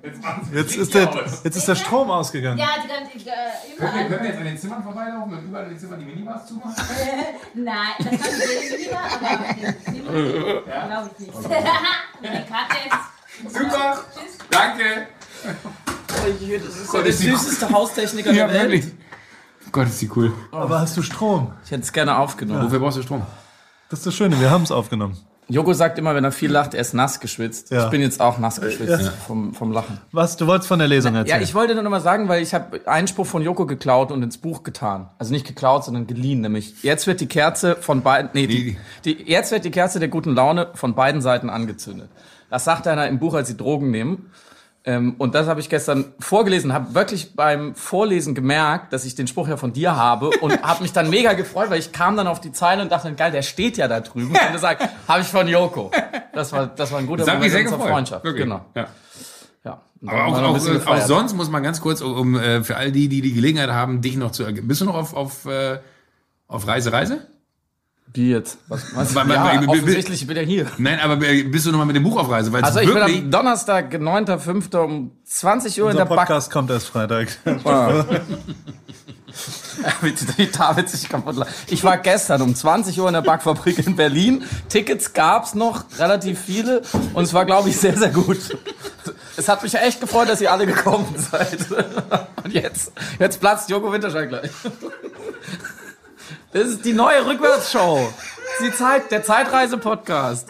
[0.54, 1.10] jetzt ist, der,
[1.44, 2.58] jetzt ist der Strom ausgegangen.
[2.58, 3.34] Ja, die ganze, äh,
[3.78, 4.06] Können wir, überall.
[4.08, 6.76] können wir jetzt an den Zimmern vorbeilaufen und überall an den Zimmern die Minibars zumachen?
[7.54, 11.38] Nein, das kann ich nicht wieder, aber glaube ich nicht.
[11.40, 13.54] die Karte ist.
[13.54, 14.00] Super.
[14.14, 14.38] Tschüss.
[14.50, 15.08] Danke.
[16.08, 18.92] Das ist der süßeste Haustechniker Ja, der Welt.
[19.72, 20.34] Gott, ist die cool.
[20.52, 21.52] Aber hast du Strom?
[21.66, 22.66] Ich hätte es gerne aufgenommen.
[22.66, 23.22] Wofür brauchst du Strom?
[23.90, 25.18] Das ist das Schöne, wir haben es aufgenommen.
[25.48, 27.72] Joko sagt immer, wenn er viel lacht, er ist nass geschwitzt.
[27.72, 27.84] Ja.
[27.84, 29.98] Ich bin jetzt auch nass geschwitzt vom, vom Lachen.
[30.14, 31.42] Was, du wolltest von der Lesung Ja, erzählen?
[31.42, 34.24] ich wollte nur noch mal sagen, weil ich habe einen Spruch von Joko geklaut und
[34.24, 35.10] ins Buch getan.
[35.20, 36.40] Also nicht geklaut, sondern geliehen.
[36.40, 40.08] Nämlich, jetzt wird die Kerze von beiden, nee, die, die, jetzt wird die Kerze der
[40.08, 42.10] guten Laune von beiden Seiten angezündet.
[42.50, 44.32] Das sagt einer im Buch, als sie Drogen nehmen.
[44.84, 49.28] Ähm, und das habe ich gestern vorgelesen, habe wirklich beim Vorlesen gemerkt, dass ich den
[49.28, 52.26] Spruch ja von dir habe und habe mich dann mega gefreut, weil ich kam dann
[52.26, 54.32] auf die Zeile und dachte, geil, der steht ja da drüben.
[54.32, 55.92] Und er sagt, habe ich von Joko.
[56.34, 57.92] Das war, das war ein guter Das sehr unserer gefreut.
[57.92, 58.24] Freundschaft.
[58.24, 58.46] Wirklich.
[58.46, 58.66] Genau.
[58.74, 58.88] Ja.
[59.64, 59.82] Ja.
[60.08, 62.92] Aber auch, auch, bisschen auch sonst muss man ganz kurz, um, um äh, für all
[62.92, 64.46] die, die die Gelegenheit haben, dich noch zu.
[64.46, 65.78] Bist du noch auf, auf, äh,
[66.48, 67.28] auf Reise, Reise?
[68.14, 68.58] Wie jetzt?
[68.68, 69.16] Was, was?
[69.16, 70.68] Weil- weil- ja, weil- offensichtlich, ich bin ja hier.
[70.78, 72.52] Nein, aber bist du noch mal mit dem Buch auf Reise?
[72.52, 74.76] Weil Also ich bin am Donnerstag, 9.5.
[74.84, 76.28] um 20 Uhr in Unser der Back...
[76.28, 77.30] Podcast kommt erst Freitag.
[80.02, 81.52] Wie David sich kaputt lacht.
[81.68, 84.44] Ich war gestern um 20 Uhr in der Backfabrik in Berlin.
[84.68, 86.82] Tickets gab's noch, relativ viele.
[87.14, 88.38] Und es war, glaube ich, sehr, sehr gut.
[89.38, 91.60] Es hat mich echt gefreut, dass ihr alle gekommen seid.
[92.44, 94.52] Und jetzt, jetzt platzt Joko Winterscheid gleich.
[96.54, 98.14] Das ist die neue Rückwärtsshow.
[98.62, 100.48] Die Zeit, der Zeitreise-Podcast.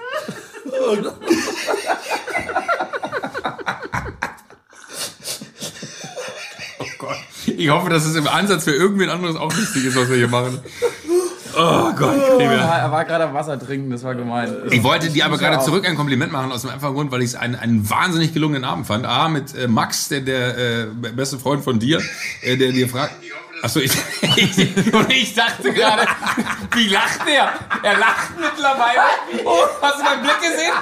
[7.46, 10.28] Ich hoffe, dass es im Ansatz für irgendwen anderes auch lustig ist, was wir hier
[10.28, 10.60] machen.
[11.56, 12.40] Oh Gott.
[12.40, 14.56] Ja, er war gerade am Wasser trinken, das war gemein.
[14.72, 17.30] Ich wollte dir aber gerade zurück ein Kompliment machen, aus dem einfachen Grund, weil ich
[17.30, 19.06] es einen, einen wahnsinnig gelungenen Abend fand.
[19.06, 22.02] A, mit äh, Max, der, der äh, beste Freund von dir,
[22.42, 23.14] äh, der dir fragt.
[23.64, 23.92] Achso, ich,
[24.38, 26.08] ich, und ich dachte gerade,
[26.74, 27.54] wie lacht der?
[27.84, 29.02] Er lacht mittlerweile.
[29.46, 30.74] Oh, hast du meinen Blick gesehen?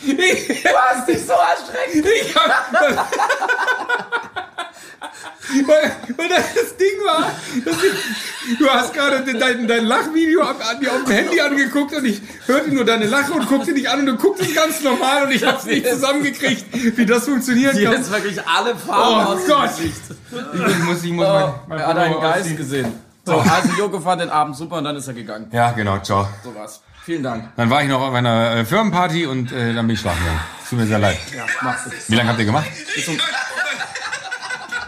[0.00, 1.94] Ich, Du hast dich so erschreckt.
[2.06, 2.72] ich hab,
[5.50, 7.30] und, und das Ding war,
[7.64, 11.94] das Ding, du hast gerade dein, dein Lachvideo ab, an, dir auf dem Handy angeguckt
[11.94, 15.24] und ich hörte nur deine Lache und guckte dich an und du guckst ganz normal
[15.24, 16.64] und ich hab's nicht zusammengekriegt,
[16.96, 18.00] wie das funktionieren Hier kann.
[18.00, 19.76] ist wirklich alle Farben Oh aus dem Gott.
[19.76, 20.00] Gesicht.
[20.54, 22.56] Ich muss, ich muss mein, mein Er hat einen Geist ausziehen.
[22.56, 22.92] gesehen.
[23.24, 25.48] So, also Joko fand den Abend super und dann ist er gegangen.
[25.52, 26.26] Ja, genau, ciao.
[26.42, 26.80] So war's.
[27.04, 27.48] Vielen Dank.
[27.56, 30.40] Dann war ich noch auf einer äh, Firmenparty und äh, dann bin ich schlafen gegangen.
[30.68, 31.18] Tut mir sehr leid.
[31.34, 31.90] Ja, machst du.
[32.08, 32.66] Wie lange habt ihr gemacht?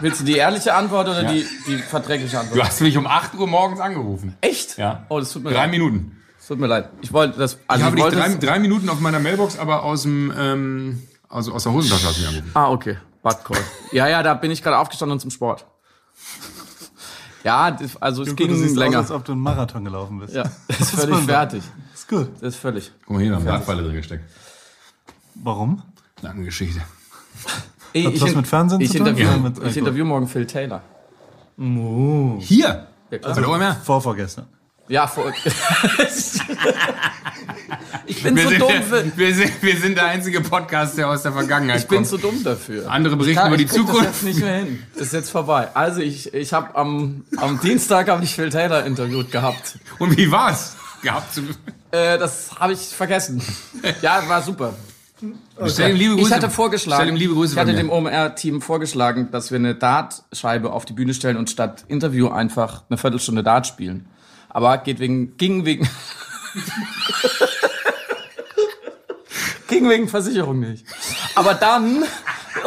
[0.01, 2.57] Willst du die ehrliche Antwort oder die, die verträgliche Antwort?
[2.59, 4.35] Du hast mich um 8 Uhr morgens angerufen.
[4.41, 4.77] Echt?
[4.77, 5.05] Ja.
[5.09, 5.71] Oh, das tut mir Drei leid.
[5.71, 6.17] Minuten.
[6.37, 6.89] Das tut mir leid.
[7.01, 7.59] Ich wollte das.
[7.67, 11.03] Also Ich habe dich wollte drei, drei Minuten auf meiner Mailbox, aber aus dem ähm,
[11.29, 12.51] also aus der Hosentasche hast du mich angerufen.
[12.55, 12.97] Ah, okay.
[13.23, 13.57] Bad Call.
[13.91, 15.65] ja, ja, da bin ich gerade aufgestanden und zum Sport.
[17.43, 18.99] Ja, das, also es Gut, ging du siehst länger.
[18.99, 20.35] aus, als ob du einen Marathon gelaufen bist.
[20.35, 21.63] ja, das ist völlig man fertig.
[21.91, 22.29] Ist gut.
[22.35, 22.91] Das ist völlig.
[23.03, 24.23] Guck mal hier, da haben Dartpfeile drin gesteckt.
[25.33, 25.81] Warum?
[26.21, 26.81] Lange Geschichte.
[27.93, 29.07] Ey, Hat das mit Fernsehen ich zu tun?
[29.07, 30.81] Interview, Ja, mit ich interview morgen Phil Taylor.
[32.39, 32.87] Hier?
[33.11, 33.19] Ja.
[33.23, 33.41] Also.
[33.83, 34.45] Vorvorgestern.
[34.87, 35.31] Ja, vor,
[38.05, 39.17] ich bin Wir zu sind, dumm der, für.
[39.17, 42.07] wir, sind, wir sind der einzige Podcast, der aus der Vergangenheit Ich bin kommt.
[42.07, 42.89] zu dumm dafür.
[42.91, 43.99] Andere berichten Kann- über die ich Zukunft.
[44.01, 44.83] Das jetzt nicht mehr hin.
[44.93, 45.69] Das ist jetzt vorbei.
[45.75, 49.77] Also ich, ich habe am, am Dienstag habe ich Phil Taylor interviewt gehabt.
[49.99, 50.75] Und wie war's?
[51.03, 51.41] Gehabt zu.
[51.91, 53.41] Äh, das habe ich vergessen.
[54.01, 54.73] Ja, war super.
[55.61, 56.27] Ihm liebe Grüße.
[56.27, 57.89] Ich hatte vorgeschlagen, ihm liebe Grüße ich hatte dem.
[57.89, 62.97] OMR-Team vorgeschlagen, dass wir eine Dartscheibe auf die Bühne stellen und statt Interview einfach eine
[62.97, 64.07] Viertelstunde Dart spielen.
[64.49, 65.87] Aber geht wegen, ging wegen,
[69.67, 70.85] ging wegen Versicherung nicht.
[71.35, 72.03] Aber dann,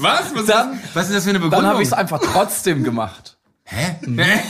[0.00, 0.34] Was?
[0.34, 1.72] Was, Dann- ist, was ist das für eine dann Begründung?
[1.72, 3.36] habe ich es einfach trotzdem gemacht.
[3.64, 3.96] Hä?
[4.04, 4.40] Hä?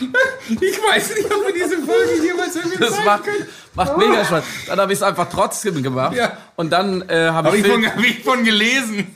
[0.48, 3.46] Ich weiß nicht, ob wir diese Folge jemals irgendwie Das macht, können.
[3.74, 4.44] macht mega Spaß.
[4.66, 6.14] Dann habe ich es einfach trotzdem gemacht.
[6.16, 6.36] Ja.
[6.56, 9.14] Und dann äh, habe Habe ich, ich, von, hab ich von gelesen.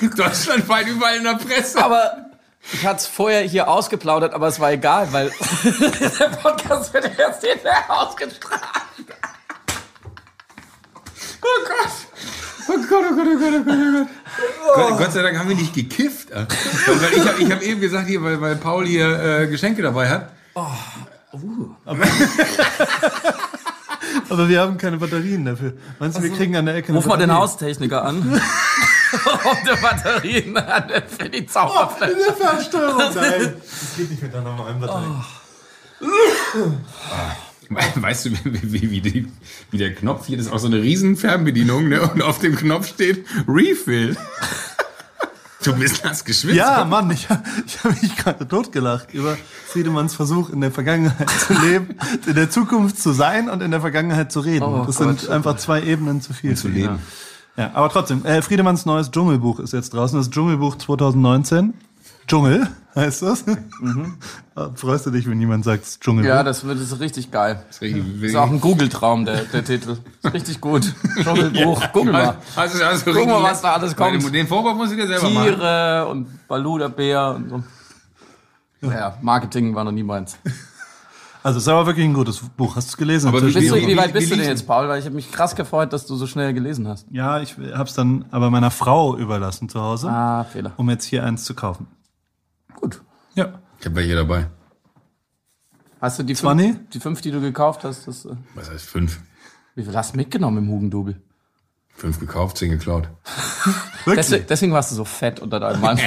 [0.16, 1.82] Deutschlandweit überall in der Presse.
[1.82, 2.26] aber
[2.72, 5.30] ich hatte es vorher hier ausgeplaudert, aber es war egal, weil
[5.64, 8.60] der Podcast wird erst hinterher ausgestrahlt.
[11.42, 12.09] Oh Gott.
[12.72, 14.06] Oh Gott, oh Gott, oh Gott, oh Gott, oh
[14.74, 14.76] Gott.
[14.76, 16.30] Gott, Gott sei Dank haben wir nicht gekifft.
[16.30, 16.46] äh.
[16.86, 19.82] Weil, weil ich habe ich hab eben gesagt, hier, weil, weil Paul hier äh, Geschenke
[19.82, 20.30] dabei hat.
[24.28, 25.72] Aber wir haben keine Batterien dafür.
[25.98, 27.32] Meinst du, wir kriegen an der Ecke Ruf eine mal den?
[27.34, 28.40] Haustechniker an.
[29.44, 32.12] Ob der Batterien hat für die Zauberfläche.
[32.12, 33.56] In der Fernsteuerung, nein.
[33.58, 35.24] Das geht nicht mit einer normalen Batterie.
[37.94, 39.28] Weißt du, wie, wie, die,
[39.70, 42.02] wie der Knopf hier, das ist auch so eine riesen Fernbedienung, ne?
[42.02, 44.16] Und auf dem Knopf steht Refill.
[45.62, 46.56] Du bist nass geschwitzt.
[46.56, 47.28] Ja, Mann, ich,
[47.66, 52.48] ich habe mich gerade totgelacht über Friedemanns Versuch, in der Vergangenheit zu leben, in der
[52.48, 54.64] Zukunft zu sein und in der Vergangenheit zu reden.
[54.64, 56.56] Oh das Gott, sind einfach zwei Ebenen zu viel.
[56.56, 56.98] zu leben.
[57.58, 60.18] Ja, aber trotzdem, äh, Friedemanns neues Dschungelbuch ist jetzt draußen.
[60.18, 61.74] Das Dschungelbuch 2019.
[62.30, 63.44] Dschungel heißt das.
[64.56, 66.28] Ah, Freust du dich, wenn jemand sagt es ist Dschungelbuch?
[66.28, 67.62] Ja, das wird ist richtig geil.
[67.68, 69.96] Das ist richtig- Ist auch ein Google-Traum, der, der Titel.
[70.22, 70.92] Ist richtig gut.
[71.22, 71.92] Dschungelbuch.
[71.92, 72.36] Google mal.
[72.56, 74.34] Also, also Guck mal, was da alles kommt.
[74.34, 75.46] Den Vorwurf musst du dir selber machen.
[75.46, 78.88] Tiere und Balu der Bär und so.
[78.90, 80.36] Ja, Marketing war noch nie meins.
[81.42, 82.76] Also es ist aber wirklich ein gutes Buch.
[82.76, 83.28] Hast du es gelesen?
[83.28, 83.40] Aber?
[83.40, 84.88] Bist du, Wie- weit bist du denn jetzt, Paul?
[84.90, 87.06] Weil ich habe mich krass gefreut, dass du so schnell gelesen hast.
[87.10, 90.72] ja, ich habe es dann aber meiner Frau überlassen zu Hause, Ah, Fehler.
[90.76, 91.86] um jetzt hier eins zu kaufen.
[93.40, 93.58] Ja.
[93.78, 94.46] Ich habe welche dabei.
[96.00, 98.06] Hast du die fünf, die fünf, die du gekauft hast?
[98.06, 99.18] Das, äh, Was heißt fünf?
[99.74, 101.16] wie viel hast du mitgenommen im Hugendubel?
[101.94, 103.08] Fünf gekauft, zehn geklaut.
[104.04, 104.26] Wirklich?
[104.26, 105.98] Deswegen, deswegen warst du so fett unter deinem Mann.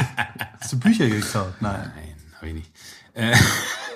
[0.60, 1.54] Hast du Bücher gekauft?
[1.60, 1.90] Nein.
[1.94, 2.70] Nein, habe ich nicht.
[3.14, 3.34] Äh,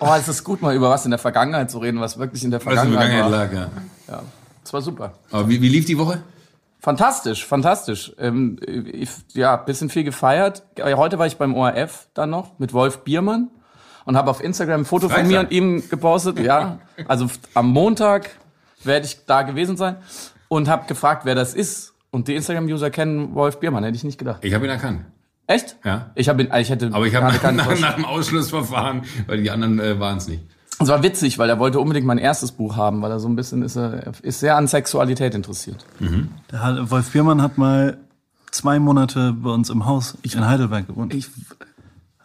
[0.01, 2.51] oh, es ist gut, mal über was in der Vergangenheit zu reden, was wirklich in
[2.51, 3.69] der was in Vergangenheit, der Vergangenheit war.
[3.69, 3.73] lag,
[4.09, 4.15] ja.
[4.15, 4.23] Ja,
[4.63, 5.13] das war super.
[5.31, 6.23] Aber wie, wie lief die Woche?
[6.87, 8.13] Fantastisch, fantastisch.
[8.17, 10.63] Ähm, ich, ja, bisschen viel gefeiert.
[10.77, 13.51] Äh, Heute war ich beim ORF dann noch mit Wolf Biermann
[14.05, 15.29] und habe auf Instagram ein Foto von Freitag.
[15.29, 16.39] mir und ihm gepostet.
[16.39, 18.31] Ja, also am Montag
[18.85, 19.97] werde ich da gewesen sein
[20.47, 21.93] und habe gefragt, wer das ist.
[22.13, 24.45] Und die Instagram-User kennen Wolf Biermann, hätte ich nicht gedacht.
[24.45, 25.07] Ich habe ihn erkannt.
[25.49, 25.79] Echt?
[25.83, 26.13] Ja.
[26.15, 29.81] Ich habe ihn, ich hätte Aber ich habe nach, nach dem Ausschlussverfahren, weil die anderen
[29.81, 30.45] äh, waren es nicht.
[30.79, 33.37] Es war witzig, weil er wollte unbedingt mein erstes Buch haben, weil er so ein
[33.37, 35.85] bisschen ist, er er ist sehr an Sexualität interessiert.
[36.53, 37.97] Der Hal- Wolf Biermann hat mal
[38.51, 41.15] zwei Monate bei uns im Haus in Heidelberg gewohnt.
[41.15, 41.29] Ich,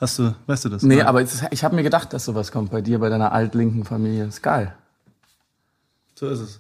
[0.02, 0.82] Hast du, weißt du das?
[0.84, 1.06] nee, Nein.
[1.06, 4.26] aber es, ich habe mir gedacht, dass sowas kommt bei dir, bei deiner altlinken Familie.
[4.26, 4.74] Ist geil.
[6.16, 6.60] So ist es.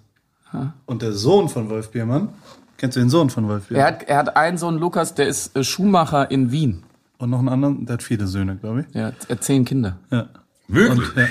[0.86, 2.30] Und der Sohn von Wolf Biermann,
[2.77, 3.86] kennst du den Sohn von Wolf Er Biermann?
[3.93, 6.84] hat, er hat einen Sohn, Lukas, der ist äh, Schuhmacher in Wien.
[7.17, 8.95] Und noch einen anderen, der hat viele Söhne, glaube ich.
[8.95, 9.97] Ja, er hat zehn Kinder.
[10.12, 10.27] Ja.
[10.67, 10.99] Wirklich?
[11.10, 11.27] Und, ja.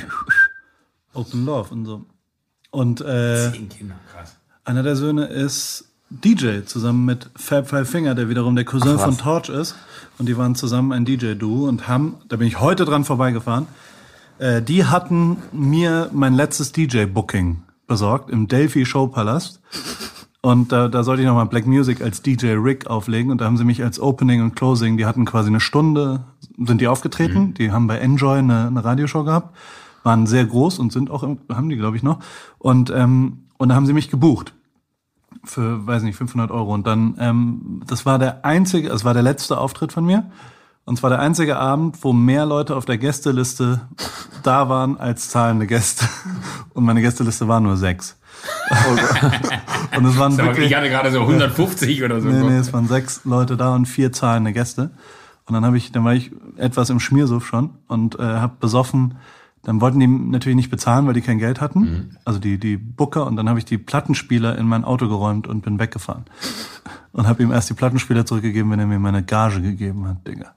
[1.15, 2.05] Open Love und so.
[2.71, 4.37] Und äh, Zehn Kinder, krass.
[4.65, 9.05] einer der Söhne ist DJ, zusammen mit Fab Five Finger, der wiederum der Cousin Ach,
[9.05, 9.77] von Torch ist.
[10.19, 13.67] Und die waren zusammen ein DJ-Duo und haben, da bin ich heute dran vorbeigefahren,
[14.39, 19.61] äh, die hatten mir mein letztes DJ-Booking besorgt im Delphi Showpalast.
[20.43, 23.31] Und da, da sollte ich nochmal Black Music als DJ Rick auflegen.
[23.31, 26.25] Und da haben sie mich als Opening und Closing, die hatten quasi eine Stunde,
[26.57, 27.53] sind die aufgetreten.
[27.55, 29.55] Die haben bei Enjoy eine, eine Radioshow gehabt.
[30.03, 32.21] Waren sehr groß und sind auch, im, haben die glaube ich noch.
[32.59, 34.55] Und, ähm, und da haben sie mich gebucht.
[35.45, 36.75] Für, weiß nicht, 500 Euro.
[36.75, 40.31] Und dann, ähm, das war der einzige, das war der letzte Auftritt von mir.
[40.85, 43.83] Und zwar der einzige Abend, wo mehr Leute auf der Gästeliste
[44.43, 46.07] da waren als zahlende Gäste.
[46.75, 48.17] Und meine Gästeliste war nur sechs.
[49.97, 52.29] und es waren wirklich, ich hatte gerade so 150 oder so.
[52.29, 54.91] nee, nee, es waren sechs Leute da und vier zahlende Gäste.
[55.47, 59.17] Und dann habe ich, dann war ich etwas im Schmiersuff schon und äh, habe besoffen.
[59.63, 61.81] Dann wollten die natürlich nicht bezahlen, weil die kein Geld hatten.
[61.81, 62.17] Mhm.
[62.25, 65.61] Also die die Booker und dann habe ich die Plattenspieler in mein Auto geräumt und
[65.63, 66.25] bin weggefahren
[67.13, 70.55] und habe ihm erst die Plattenspieler zurückgegeben, wenn er mir meine Gage gegeben hat, Digga.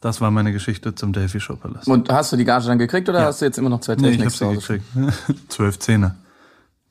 [0.00, 1.86] Das war meine Geschichte zum Delphi Show Palast.
[1.86, 4.10] Und hast du die Gage dann gekriegt oder hast du jetzt immer noch zwei Nee,
[4.10, 4.84] ich hab sie gekriegt.
[5.48, 6.16] Zwölf Zehner.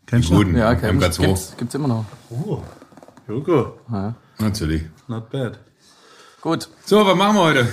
[0.06, 0.90] Kennst Die guten, Ja, okay.
[0.90, 1.26] im Platz hoch.
[1.26, 2.06] Gibt's, gibt's immer noch.
[2.30, 2.64] Oh,
[3.28, 3.80] Joko.
[4.40, 4.84] Natürlich.
[5.08, 5.60] Not bad.
[6.42, 6.70] Gut.
[6.86, 7.68] So, was machen wir heute?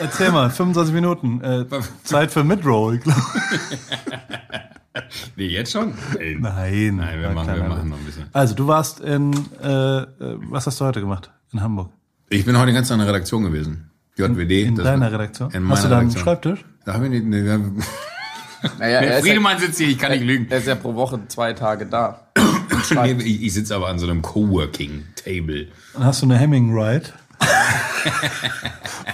[0.00, 1.40] Erzähl mal, 25 Minuten.
[1.42, 1.64] Äh,
[2.04, 3.20] Zeit für Midroll, glaube
[5.36, 5.94] Nee, jetzt schon?
[6.18, 6.36] Ey.
[6.38, 6.96] Nein.
[6.96, 8.24] Nein, wir war machen, wir machen noch ein bisschen.
[8.32, 9.68] Also, du warst in, äh,
[10.02, 10.06] äh,
[10.50, 11.30] was hast du heute gemacht?
[11.52, 11.90] In Hamburg.
[12.28, 13.90] Ich bin heute ganz in der Redaktion gewesen.
[14.16, 14.50] JWD.
[14.66, 15.50] In das- deiner Redaktion?
[15.52, 16.22] In hast du da einen Redaktion.
[16.24, 16.64] Schreibtisch?
[16.84, 17.72] Da haben wir nicht, ne, wir-
[18.78, 20.46] Naja, er, ist ja, Friedemann sitzt hier, ich kann nicht lügen.
[20.50, 22.26] er ist ja pro Woche zwei Tage da.
[22.94, 25.68] Nee, Ich, ich sitze aber an so einem Coworking-Table.
[25.94, 27.04] Und hast du eine Hemming Ride?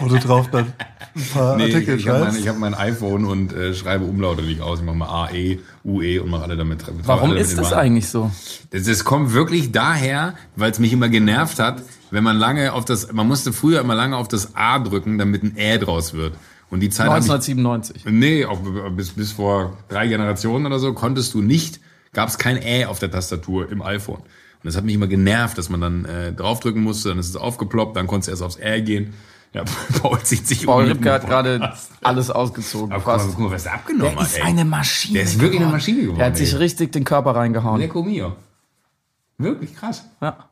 [0.01, 0.73] Wo du drauf dann
[1.15, 2.41] ein paar Nee, ich, Artikel ich habe mein, schreibst?
[2.41, 4.79] ich hab mein iPhone und äh, schreibe Umlaute nicht aus.
[4.81, 6.85] Ich mache mal A, E, U, E und mache alle damit.
[7.05, 7.79] Warum alle ist damit das Wahn.
[7.81, 8.31] eigentlich so?
[8.71, 12.85] Das, das kommt wirklich daher, weil es mich immer genervt hat, wenn man lange auf
[12.85, 16.35] das, man musste früher immer lange auf das A drücken, damit ein Ä draus wird.
[16.71, 18.05] Und die Zeit habe ich 1997.
[18.07, 18.61] Nee, auch
[18.91, 21.81] bis, bis vor drei Generationen oder so konntest du nicht,
[22.13, 24.21] gab es kein Ä auf der Tastatur im iPhone.
[24.63, 27.37] Und das hat mich immer genervt, dass man dann äh, draufdrücken musste, dann ist es
[27.37, 29.15] aufgeploppt, dann konntest du erst aufs Ä gehen.
[29.53, 29.65] Ja,
[30.03, 30.91] Paul zieht sich Paul um.
[30.91, 32.93] Ripke hat gerade alles ausgezogen.
[32.93, 33.37] Aber guck mal, Fast.
[33.37, 34.27] guck mal, was er abgenommen Der hat.
[34.27, 34.43] ist ey.
[34.43, 35.15] eine Maschine.
[35.15, 36.21] Der ist wirklich eine Maschine geworden.
[36.21, 36.59] Er hat sich ey.
[36.59, 37.81] richtig den Körper reingehauen.
[37.81, 38.37] Lecco mio.
[39.39, 40.05] Wirklich krass.
[40.21, 40.49] Ja.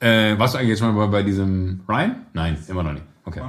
[0.00, 2.26] Äh, warst du eigentlich jetzt schon mal bei, bei diesem Ryan?
[2.32, 3.04] Nein, immer noch nicht.
[3.24, 3.40] Okay.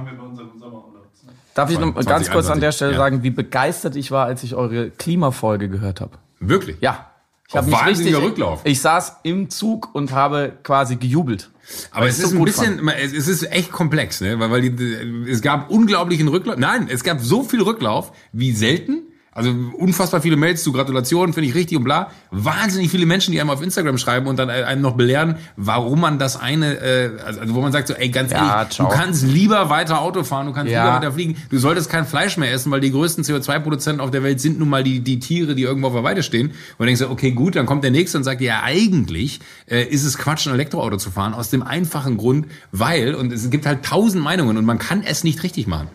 [1.54, 2.98] Darf ich noch 20, ganz kurz an der 21, Stelle ja.
[2.98, 6.18] sagen, wie begeistert ich war, als ich eure Klimafolge gehört habe?
[6.38, 6.76] Wirklich?
[6.80, 7.09] Ja.
[7.50, 8.16] Ich habe mich richtig.
[8.16, 8.60] Rücklauf.
[8.62, 11.50] Ich saß im Zug und habe quasi gejubelt.
[11.90, 14.38] Aber es ist so ein bisschen, es es ist echt komplex, ne?
[14.38, 16.58] Weil, weil die, es gab unglaublichen Rücklauf.
[16.58, 19.02] Nein, es gab so viel Rücklauf wie selten.
[19.46, 22.10] Also unfassbar viele Mails zu Gratulationen, finde ich richtig und bla.
[22.30, 26.18] Wahnsinnig viele Menschen, die einem auf Instagram schreiben und dann einem noch belehren, warum man
[26.18, 28.88] das eine, äh, also wo man sagt so, ey, ganz Ja, ehrlich, ciao.
[28.88, 30.84] du kannst lieber weiter Auto fahren, du kannst Ja.
[30.84, 31.36] lieber weiter fliegen.
[31.50, 34.68] Du solltest kein Fleisch mehr essen, weil die größten CO2-Produzenten auf der Welt sind nun
[34.68, 36.48] mal die, die Tiere, die irgendwo auf der Weide stehen.
[36.48, 39.82] Und dann denkst du, okay, gut, dann kommt der Nächste und sagt, ja, eigentlich äh,
[39.84, 43.66] ist es Quatsch, ein Elektroauto zu fahren, aus dem einfachen Grund, weil, und es gibt
[43.66, 45.88] halt tausend Meinungen und man kann es nicht richtig machen.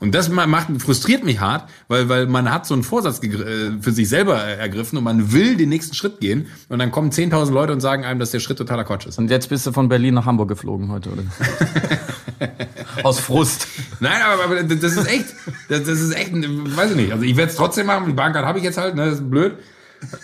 [0.00, 3.72] Und das ma- macht, frustriert mich hart, weil, weil man hat so einen Vorsatz äh,
[3.80, 7.50] für sich selber ergriffen und man will den nächsten Schritt gehen und dann kommen 10.000
[7.50, 9.18] Leute und sagen einem, dass der Schritt totaler Quatsch ist.
[9.18, 11.22] Und jetzt bist du von Berlin nach Hamburg geflogen heute, oder?
[13.02, 13.66] Aus Frust.
[14.00, 15.26] Nein, aber, aber das ist echt,
[15.68, 17.12] das, das ist echt, weiß ich nicht.
[17.12, 19.30] Also ich werde es trotzdem machen, die Bahncard habe ich jetzt halt, ne, das ist
[19.30, 19.54] blöd.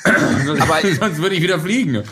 [0.04, 2.02] aber sonst würde ich wieder fliegen.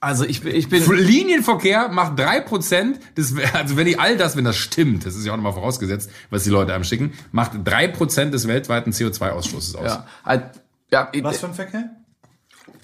[0.00, 0.84] Also ich, bin- ich bin.
[0.96, 5.26] Linienverkehr macht drei Prozent des, also wenn die all das, wenn das stimmt, das ist
[5.26, 9.76] ja auch nochmal vorausgesetzt, was die Leute einem schicken, macht drei Prozent des weltweiten CO2-Ausstoßes
[9.76, 9.84] aus.
[9.86, 10.44] Ja, halt,
[10.92, 11.90] ja, Was für ein Verkehr?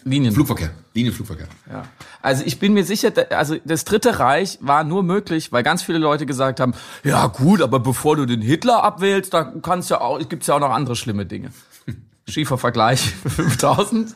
[0.06, 0.34] Linien.
[0.34, 1.46] Flugverkehr, Linienflugverkehr.
[1.70, 1.84] Ja.
[2.20, 5.96] Also ich bin mir sicher, also das Dritte Reich war nur möglich, weil ganz viele
[5.98, 6.74] Leute gesagt haben,
[7.04, 10.60] ja gut, aber bevor du den Hitler abwählst, da kannst ja auch, gibt's ja auch
[10.60, 11.52] noch andere schlimme Dinge.
[12.28, 14.14] Schiefer Vergleich für 5000.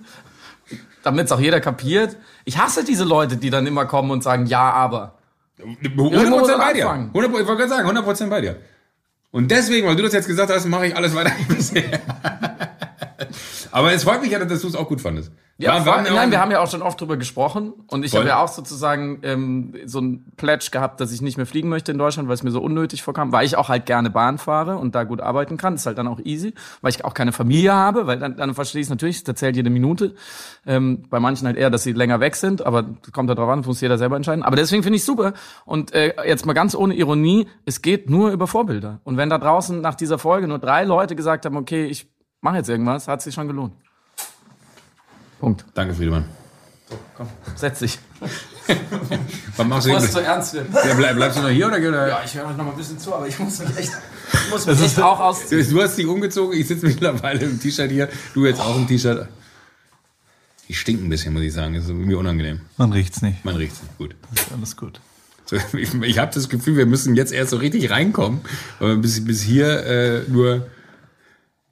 [1.04, 2.16] damit es auch jeder kapiert.
[2.48, 5.18] Ich hasse diese Leute, die dann immer kommen und sagen, ja, aber.
[5.61, 6.88] 100% muss man bei dir.
[6.88, 7.08] anfangen.
[7.08, 8.56] 100, ich wollte gerade sagen, 100% bei dir.
[9.30, 11.82] Und deswegen, weil du das jetzt gesagt hast, mache ich alles weiter wie bisher.
[13.72, 15.33] Aber es freut mich ja, dass du es auch gut fandest.
[15.61, 18.14] Ja, War- war, nein, auch- wir haben ja auch schon oft drüber gesprochen und ich
[18.14, 21.90] habe ja auch sozusagen ähm, so ein Pledge gehabt, dass ich nicht mehr fliegen möchte
[21.90, 24.76] in Deutschland, weil es mir so unnötig vorkam, weil ich auch halt gerne Bahn fahre
[24.76, 25.72] und da gut arbeiten kann.
[25.74, 28.54] Das ist halt dann auch easy, weil ich auch keine Familie habe, weil dann, dann
[28.54, 30.14] verstehe ich es natürlich, das zählt jede Minute.
[30.64, 33.48] Ähm, bei manchen halt eher, dass sie länger weg sind, aber das kommt da drauf
[33.48, 34.44] an, muss jeder selber entscheiden.
[34.44, 35.33] Aber deswegen finde ich super
[35.64, 39.00] und äh, jetzt mal ganz ohne Ironie, es geht nur über Vorbilder.
[39.02, 42.07] Und wenn da draußen nach dieser Folge nur drei Leute gesagt haben, okay, ich
[42.40, 43.74] mache jetzt irgendwas, hat sich schon gelohnt.
[45.40, 45.64] Punkt.
[45.74, 46.24] Danke, Friedemann.
[47.55, 47.98] Setz dich.
[49.57, 50.11] Was machst du hin?
[50.11, 50.66] zu ernst wird.
[50.72, 51.79] Ja, bleib, bleibst du noch hier oder?
[51.79, 52.09] oder?
[52.09, 53.92] Ja, ich höre euch noch mal ein bisschen zu, aber ich muss mich echt,
[54.33, 55.48] ich muss mich echt auch aus.
[55.48, 59.29] Du hast dich umgezogen, ich sitze mittlerweile im T-Shirt hier, du jetzt auch im T-Shirt.
[60.66, 61.74] Ich stink ein bisschen, muss ich sagen.
[61.74, 62.61] Das ist irgendwie unangenehm.
[62.77, 63.42] Man riecht's nicht.
[63.44, 64.14] Man riecht's nicht gut.
[64.35, 65.01] Ist alles gut.
[65.46, 68.40] So, ich ich habe das Gefühl, wir müssen jetzt erst so richtig reinkommen,
[68.79, 70.66] weil man bis, bis hier äh, nur,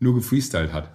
[0.00, 0.90] nur gefreestylt hat.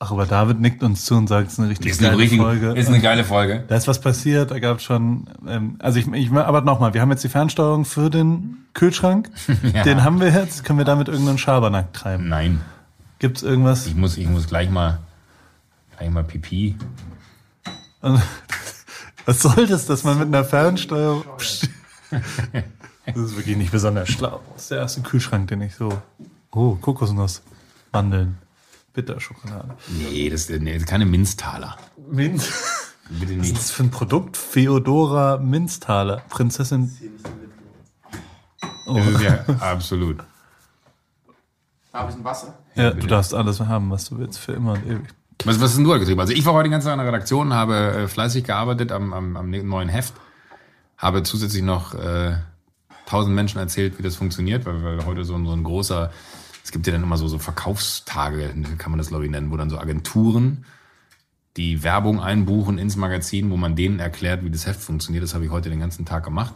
[0.00, 2.72] Ach, aber David nickt uns zu und sagt, es ist eine richtig geile Folge.
[2.72, 3.64] ist eine geile Folge.
[3.68, 7.00] Da ist was passiert, da gab es schon, ähm, also ich, ich aber nochmal, wir
[7.00, 9.30] haben jetzt die Fernsteuerung für den Kühlschrank,
[9.84, 12.28] den haben wir jetzt, können wir damit irgendeinen Schabernack treiben?
[12.28, 12.60] Nein,
[13.20, 13.86] Gibt's irgendwas?
[13.86, 14.98] ich muss, ich muss gleich mal,
[15.96, 16.76] gleich mal Pipi.
[18.02, 18.20] Und
[19.24, 21.24] was soll das, dass man mit einer Fernsteuerung...
[23.06, 24.40] Das ist wirklich nicht besonders schlau.
[24.54, 26.00] Das ist der erste Kühlschrank, den ich so...
[26.52, 27.42] Oh, Kokosnuss,
[27.92, 28.38] Mandeln,
[28.94, 29.76] Bitterschokolade.
[29.98, 31.76] Nee, das, nee, keine Minztaler.
[32.10, 32.50] Minz.
[33.10, 33.56] Bitte Was ist nicht.
[33.56, 34.36] das für ein Produkt?
[34.38, 36.90] Feodora Minztaler, Prinzessin...
[38.86, 38.98] Oh.
[39.22, 40.18] Ja absolut.
[41.92, 42.58] Habe ich ein Wasser?
[42.74, 45.08] Ja, du darfst alles haben, was du willst, für immer und ewig.
[45.44, 46.20] Was, was hast denn du heute getrieben?
[46.20, 49.12] Also ich war heute den ganzen Tag in der Redaktion, habe äh, fleißig gearbeitet am,
[49.12, 50.14] am, am neuen Heft,
[50.96, 52.36] habe zusätzlich noch äh,
[53.06, 56.10] tausend Menschen erzählt, wie das funktioniert, weil, weil heute so, ein- so ein großer,
[56.64, 59.56] es gibt ja dann immer so, so Verkaufstage, kann man das glaube ich nennen, wo
[59.56, 60.64] dann so Agenturen
[61.56, 65.22] die Werbung einbuchen ins Magazin, wo man denen erklärt, wie das Heft funktioniert.
[65.22, 66.54] Das habe ich heute den ganzen Tag gemacht.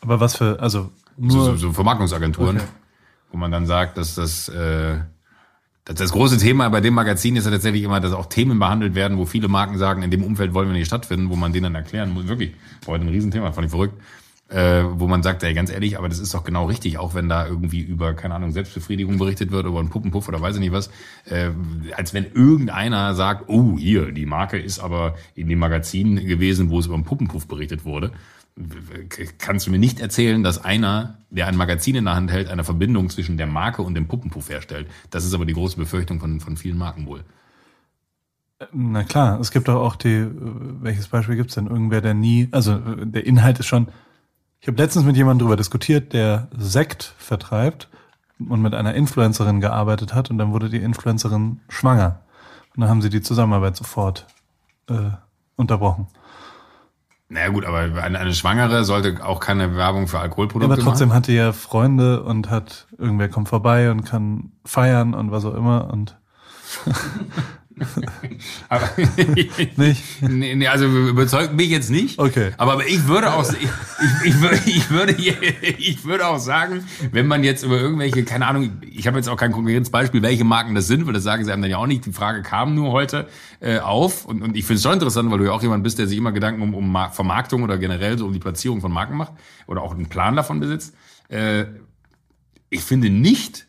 [0.00, 1.44] Aber was für, also So, nur...
[1.44, 2.66] so, so Vermarktungsagenturen, Okay.
[3.30, 4.98] wo man dann sagt, dass das, äh,
[5.84, 8.94] das, das große Thema bei dem Magazin ist ja tatsächlich immer, dass auch Themen behandelt
[8.94, 11.64] werden, wo viele Marken sagen, in dem Umfeld wollen wir nicht stattfinden, wo man denen
[11.64, 12.54] dann erklären muss, wirklich,
[12.86, 14.00] heute ein Riesenthema, fand ich verrückt,
[14.50, 17.28] äh, wo man sagt, ey, ganz ehrlich, aber das ist doch genau richtig, auch wenn
[17.28, 20.72] da irgendwie über, keine Ahnung, Selbstbefriedigung berichtet wird, über einen Puppenpuff oder weiß ich nicht
[20.72, 20.90] was,
[21.26, 21.50] äh,
[21.96, 26.80] als wenn irgendeiner sagt, oh, hier, die Marke ist aber in dem Magazin gewesen, wo
[26.80, 28.10] es über einen Puppenpuff berichtet wurde.
[29.38, 32.64] Kannst du mir nicht erzählen, dass einer, der ein Magazin in der Hand hält, eine
[32.64, 34.88] Verbindung zwischen der Marke und dem Puppenpuff herstellt?
[35.10, 37.22] Das ist aber die große Befürchtung von, von vielen Marken wohl.
[38.72, 40.30] Na klar, es gibt doch auch die, äh,
[40.80, 41.68] welches Beispiel gibt's denn?
[41.68, 43.86] Irgendwer, der nie, also äh, der Inhalt ist schon,
[44.60, 47.88] ich habe letztens mit jemandem drüber diskutiert, der Sekt vertreibt
[48.38, 52.20] und mit einer Influencerin gearbeitet hat und dann wurde die Influencerin schwanger.
[52.74, 54.26] Und dann haben sie die Zusammenarbeit sofort
[54.88, 55.10] äh,
[55.56, 56.08] unterbrochen.
[57.28, 61.18] Naja gut, aber eine, eine Schwangere sollte auch keine Werbung für Alkoholprodukte Aber trotzdem machen.
[61.18, 65.54] hat die ja Freunde und hat, irgendwer kommt vorbei und kann feiern und was auch
[65.54, 66.18] immer und
[68.72, 68.88] Aber
[69.76, 70.22] nicht.
[70.22, 72.20] nee, nee, also überzeugt mich jetzt nicht.
[72.20, 72.52] Okay.
[72.56, 73.58] Aber, ich würde auch, ich,
[74.24, 75.12] ich, ich, würde, ich, würde,
[75.76, 79.36] ich würde auch sagen, wenn man jetzt über irgendwelche, keine Ahnung, ich habe jetzt auch
[79.36, 81.88] kein konkretes Beispiel, welche Marken das sind, weil das sagen sie einem dann ja auch
[81.88, 82.06] nicht.
[82.06, 83.26] Die Frage kam nur heute
[83.58, 85.98] äh, auf und, und ich finde es schon interessant, weil du ja auch jemand bist,
[85.98, 88.92] der sich immer Gedanken um, um Mar- Vermarktung oder generell so um die Platzierung von
[88.92, 89.32] Marken macht
[89.66, 90.94] oder auch einen Plan davon besitzt.
[91.28, 91.64] Äh,
[92.68, 93.66] ich finde nicht,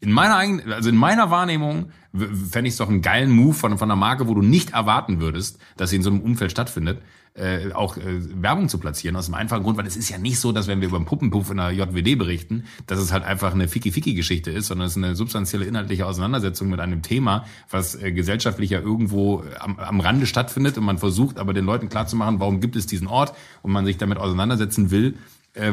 [0.00, 3.76] in meiner eigenen, also in meiner Wahrnehmung fände ich es doch einen geilen Move von,
[3.78, 7.02] von einer Marke, wo du nicht erwarten würdest, dass sie in so einem Umfeld stattfindet,
[7.34, 8.02] äh, auch äh,
[8.42, 9.14] Werbung zu platzieren.
[9.14, 11.06] Aus dem einfachen Grund, weil es ist ja nicht so, dass wenn wir über einen
[11.06, 15.04] Puppenpuff in der JWD berichten, dass es halt einfach eine Ficky-Ficky-Geschichte ist, sondern es ist
[15.04, 20.26] eine substanzielle inhaltliche Auseinandersetzung mit einem Thema, was äh, gesellschaftlich ja irgendwo am, am Rande
[20.26, 23.84] stattfindet und man versucht aber den Leuten klarzumachen, warum gibt es diesen Ort und man
[23.84, 25.16] sich damit auseinandersetzen will,
[25.54, 25.72] äh,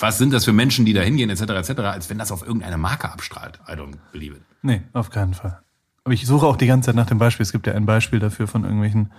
[0.00, 2.78] was sind das für Menschen, die da hingehen, etc., etc., als wenn das auf irgendeine
[2.78, 3.58] Marke abstrahlt.
[3.68, 4.42] I don't believe it.
[4.62, 5.60] Nee, auf keinen Fall.
[6.04, 7.42] Aber ich suche auch die ganze Zeit nach dem Beispiel.
[7.44, 9.12] Es gibt ja ein Beispiel dafür von irgendwelchen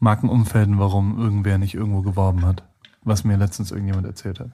[0.00, 2.64] Markenumfelden, warum irgendwer nicht irgendwo geworben hat.
[3.02, 4.50] Was mir letztens irgendjemand erzählt hat.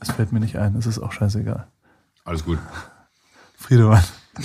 [0.00, 1.66] Es fällt mir nicht ein, es ist auch scheißegal.
[2.24, 2.58] Alles gut.
[3.56, 4.02] Friedemann.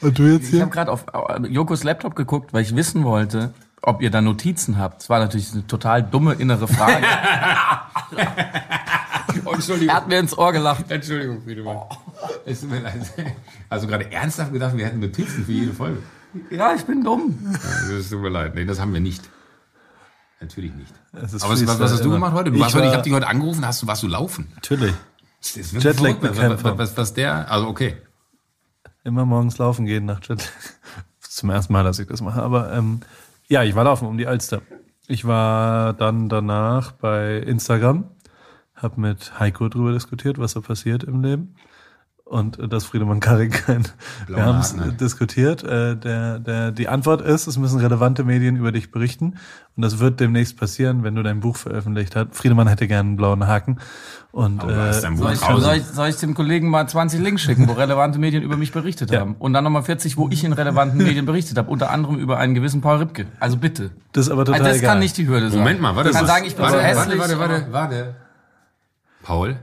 [0.00, 0.60] Und du jetzt Ich hier?
[0.62, 3.52] habe gerade auf äh, Jokos Laptop geguckt, weil ich wissen wollte,
[3.86, 5.02] ob ihr da Notizen habt.
[5.02, 7.04] Das war natürlich eine total dumme innere Frage.
[9.44, 9.88] Oh, Entschuldigung.
[9.88, 10.90] er hat mir ins Ohr gelacht.
[10.90, 11.78] Entschuldigung, Friedemann.
[12.46, 13.12] Es tut mir leid.
[13.68, 15.98] Also gerade ernsthaft gedacht, wir hätten Notizen für jede Folge.
[16.50, 17.38] Ja, ich bin dumm.
[17.90, 18.54] Das tut mir leid.
[18.54, 19.28] Nee, das haben wir nicht.
[20.40, 20.92] Natürlich nicht.
[21.12, 22.50] Aber was, was, was hast du gemacht heute?
[22.50, 24.52] Du Ich warst heute, ich habe dich heute angerufen, hast du, warst du laufen?
[24.54, 24.94] Natürlich.
[25.40, 27.96] Jetlag was, was, was der, also okay.
[29.04, 30.40] Immer morgens laufen gehen nach Jet.
[31.20, 32.42] Das ist zum ersten Mal, dass ich das mache.
[32.42, 33.00] Aber ähm,
[33.48, 34.62] ja, ich war laufen um die Alster.
[35.06, 38.10] Ich war dann danach bei Instagram,
[38.74, 41.54] habe mit Heiko drüber diskutiert, was so passiert im Leben.
[42.26, 43.84] Und äh, dass Friedemann Karik kein.
[44.26, 45.62] Wir Blauen haben es diskutiert.
[45.62, 49.34] Äh, der, der, die Antwort ist, es müssen relevante Medien über dich berichten.
[49.76, 52.28] Und das wird demnächst passieren, wenn du dein Buch veröffentlicht hast.
[52.34, 53.78] Friedemann hätte gern einen blauen Haken.
[54.32, 57.72] Und äh, Soll ich, soll, ich, soll ich dem Kollegen mal 20 Links schicken, wo
[57.74, 59.20] relevante Medien über mich berichtet Ja.
[59.20, 59.36] haben?
[59.38, 62.54] Und dann nochmal 40, wo ich in relevanten Medien berichtet habe, unter anderem über einen
[62.54, 63.26] gewissen Paul Ripke.
[63.38, 63.90] Also bitte.
[64.12, 64.90] das ist aber total Also das egal.
[64.92, 65.58] kann nicht die Hürde sein.
[65.58, 66.08] Moment mal, warte.
[66.08, 67.18] Ich kann was- sagen, ich bin warte, so hässlich.
[67.18, 68.14] Warte, warte, warte, warte.
[69.22, 69.56] Paul,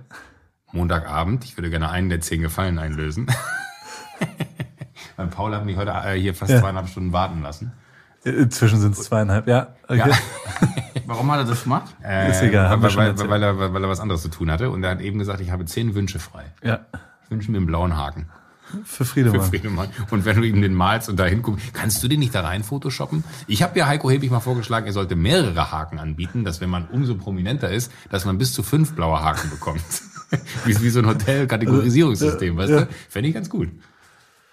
[0.74, 3.28] Montagabend, ich würde gerne einen der zehn Gefallen einlösen.
[5.18, 6.60] Weil Paul hat mich heute äh, hier fast Ja.
[6.60, 7.72] zweieinhalb Stunden warten lassen.
[8.24, 9.70] Inzwischen sind es zweieinhalb, ja.
[9.88, 9.98] Okay.
[9.98, 10.08] Ja.
[11.08, 11.94] Warum hat er das gemacht?
[12.04, 14.70] Äh, Ist egal, wir weil, weil, weil, er, weil er was anderes zu tun hatte.
[14.70, 16.46] Und er hat eben gesagt, ich habe zehn Wünsche frei.
[16.64, 16.80] ja.
[17.24, 18.28] Ich wünsche mir einen blauen Haken
[18.84, 19.42] Für für Friedemann.
[19.42, 19.88] Friedemann.
[20.10, 22.62] Und wenn du ihm den malst und da hinguckst, kannst du den nicht da rein
[22.62, 23.24] photoshoppen?
[23.48, 26.88] Ich habe ja Heiko Hebig mal vorgeschlagen, er sollte mehrere Haken anbieten, dass wenn man
[26.90, 29.82] umso prominenter ist, dass man bis zu fünf blaue Haken bekommt.
[30.66, 32.88] wie, wie so ein Hotel-Kategorisierungssystem, weißt du?
[33.10, 33.70] Fände ich ganz gut.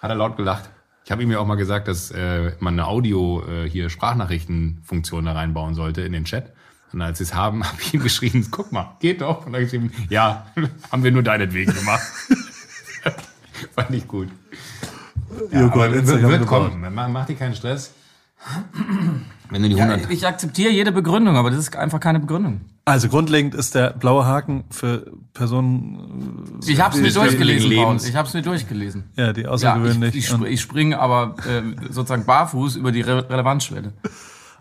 [0.01, 0.69] Hat er laut gelacht.
[1.05, 5.25] Ich habe ihm ja auch mal gesagt, dass äh, man eine Audio äh, hier Sprachnachrichtenfunktion
[5.25, 6.53] da reinbauen sollte in den Chat.
[6.93, 9.45] Und als sie es haben, habe ich ihm geschrieben, guck mal, geht doch.
[9.45, 10.47] Und dann ihm, ja,
[10.91, 12.03] haben wir nur deinetwegen gemacht.
[13.75, 14.29] Fand ich gut.
[15.51, 16.93] Ja, Joko aber wird, wird kommen.
[16.93, 17.93] Mach, mach dir keinen Stress.
[19.49, 20.11] Wenn du die Ja, 100...
[20.11, 22.61] ich akzeptiere jede Begründung, aber das ist einfach keine Begründung.
[22.85, 27.97] Also grundlegend ist der blaue Haken für Personen, Ich habe es mir durchgelesen, Paul.
[27.97, 29.03] Ich habe es mir durchgelesen.
[29.15, 30.15] ja, die Ja, ich, außergewöhnlich.
[30.15, 33.93] ich, ich springe aber äh, sozusagen barfuß über die Re Relevanzschwelle.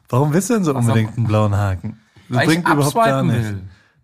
[0.09, 2.01] warum willst du denn so unbedingt einen blauen Haken?
[2.29, 3.53] Das bringt überhaupt gar nichts.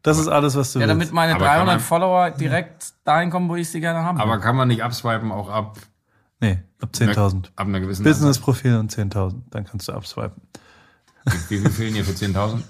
[0.02, 0.90] Das ist alles, was du Ja, willst.
[1.00, 4.18] damit meine Aber kann 300 man- Follower direkt dahin kommen, wo ich sie gerne haben
[4.18, 4.22] will.
[4.22, 5.78] Aber kann man nicht abswipen auch ab,
[6.40, 7.46] nee, ab 10.000.
[7.56, 9.42] ab einer gewissen Business-Profil und 10.000.
[9.50, 10.42] Dann kannst du abswipen.
[11.48, 12.62] Wie viel fehlen hier für 10.000?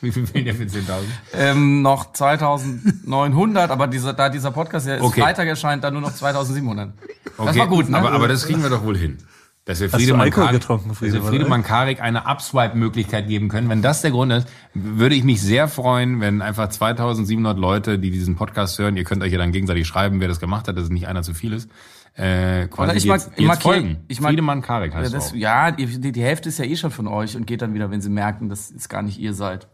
[0.00, 1.00] Wie viel fehlen hier für 10.000?
[1.34, 5.20] ähm, noch 2900, aber dieser, da dieser Podcast ja ist Okay.
[5.20, 6.92] Freitag erscheint, dann nur noch 2700.
[7.36, 7.98] Okay, Das war gut, ne?
[7.98, 9.18] Aber, aber das kriegen wir doch wohl hin.
[9.64, 13.68] Dass wir Friedemann, Karik, getrunken, dass wir Friedemann, Friedemann Karik eine Upswipe-Möglichkeit geben können.
[13.68, 18.10] Wenn das der Grund ist, würde ich mich sehr freuen, wenn einfach 2700 Leute, die
[18.10, 20.84] diesen Podcast hören, ihr könnt euch ja dann gegenseitig schreiben, wer das gemacht hat, dass
[20.84, 21.70] es nicht einer zu viel ist,
[22.14, 24.04] äh, quasi Oder ich mag- jetzt, ich folgen.
[24.08, 26.90] ich mag- Friedemann Karik Ja, heißt das, ja die, die, Hälfte ist ja eh schon
[26.90, 29.68] von euch und geht dann wieder, wenn sie merken, dass es gar nicht ihr seid.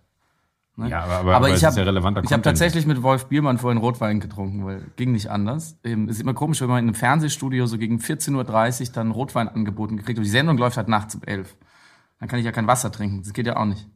[0.77, 0.88] Ne?
[0.90, 4.20] Ja, aber, aber, aber, ich habe ja ich hab tatsächlich mit Wolf Biermann vorhin Rotwein
[4.20, 5.77] getrunken, weil ging nicht anders.
[5.83, 9.11] Ähm, Es ist immer komisch, wenn man in einem Fernsehstudio so gegen 14.30 Uhr dann
[9.11, 11.57] Rotwein angeboten gekriegt und die Sendung läuft halt nachts um 11.
[12.20, 13.22] Dann kann ich ja kein Wasser trinken.
[13.24, 13.88] Das geht ja auch nicht.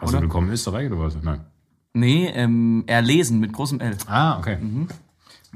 [0.00, 1.16] Hast du willkommen in Österreich oder was?
[1.22, 1.44] Nein.
[1.92, 3.96] Nee, ähm, erlesen mit großem L.
[4.08, 4.56] Ah, okay.
[4.60, 4.88] Mhm.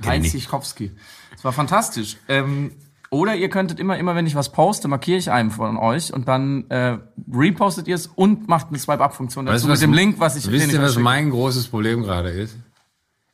[0.04, 0.30] Heinz.
[0.30, 0.92] Sichkowski.
[1.34, 2.16] Das war fantastisch.
[2.28, 2.72] Ähm,
[3.10, 6.28] oder ihr könntet immer, immer wenn ich was poste, markiere ich einen von euch und
[6.28, 6.98] dann äh,
[7.32, 10.50] repostet ihr es und macht eine Swipe-Up-Funktion dazu Weißt mit was- dem Link, was ich
[10.50, 11.02] Wisst ihr, was schicke.
[11.04, 12.56] mein großes Problem gerade ist?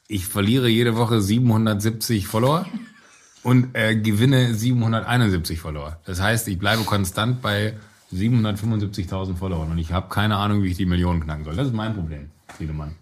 [0.09, 2.67] Ich verliere jede Woche 770 Follower
[3.45, 5.99] und äh, gewinne 771 Follower.
[6.07, 7.75] Das heißt, ich bleibe konstant bei
[8.13, 11.55] 775.000 Followern und ich habe keine Ahnung, wie ich die Millionen knacken soll.
[11.55, 12.95] Das ist mein Problem, Friedemann.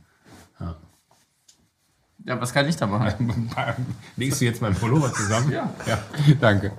[2.27, 3.51] Ja, was kann ich da machen?
[4.17, 5.53] Legst du jetzt meinen Pullover zusammen?
[5.53, 5.73] Ja.
[5.87, 5.99] ja.
[6.41, 6.73] Danke.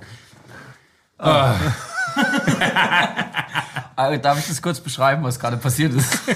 [1.18, 1.54] Äh,
[4.20, 6.18] Darf ich das kurz beschreiben, was gerade passiert ist?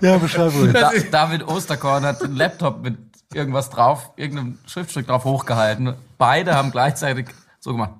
[0.00, 0.72] Ja, beschreib ruhig.
[0.74, 2.98] Da, David Osterkorn hat einen Laptop mit
[3.32, 5.94] irgendwas drauf, irgendeinem Schriftstück drauf hochgehalten.
[6.18, 7.28] Beide haben gleichzeitig
[7.60, 7.92] so gemacht.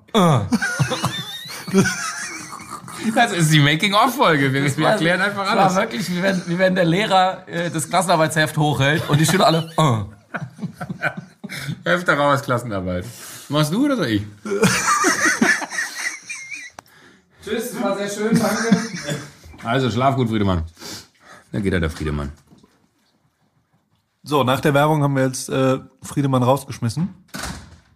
[3.15, 4.51] Das ist die Making-of-Folge.
[4.53, 5.75] Wir, wir erklären einfach Es war alles.
[5.75, 9.71] wirklich, wie wenn, wie wenn der Lehrer äh, das Klassenarbeitsheft hochhält und die Schüler alle.
[9.77, 10.03] Äh.
[11.89, 13.05] Hälfte raus Klassenarbeit.
[13.49, 14.23] Machst du oder soll ich?
[17.43, 18.77] Tschüss, war sehr schön, danke.
[19.63, 20.63] Also, schlaf gut, Friedemann.
[21.51, 22.31] Da geht er, der Friedemann.
[24.23, 27.07] So, nach der Werbung haben wir jetzt äh, Friedemann rausgeschmissen,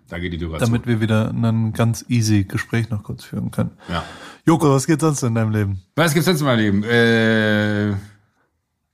[0.08, 3.72] Da geht die Tür damit wir wieder ein ganz easy Gespräch noch kurz führen können.
[3.88, 3.92] zu.
[3.92, 4.04] Ja.
[4.46, 5.82] Joko, was geht sonst in deinem Leben?
[5.96, 6.84] Was gibt's sonst in meinem Leben?
[6.84, 7.96] Äh,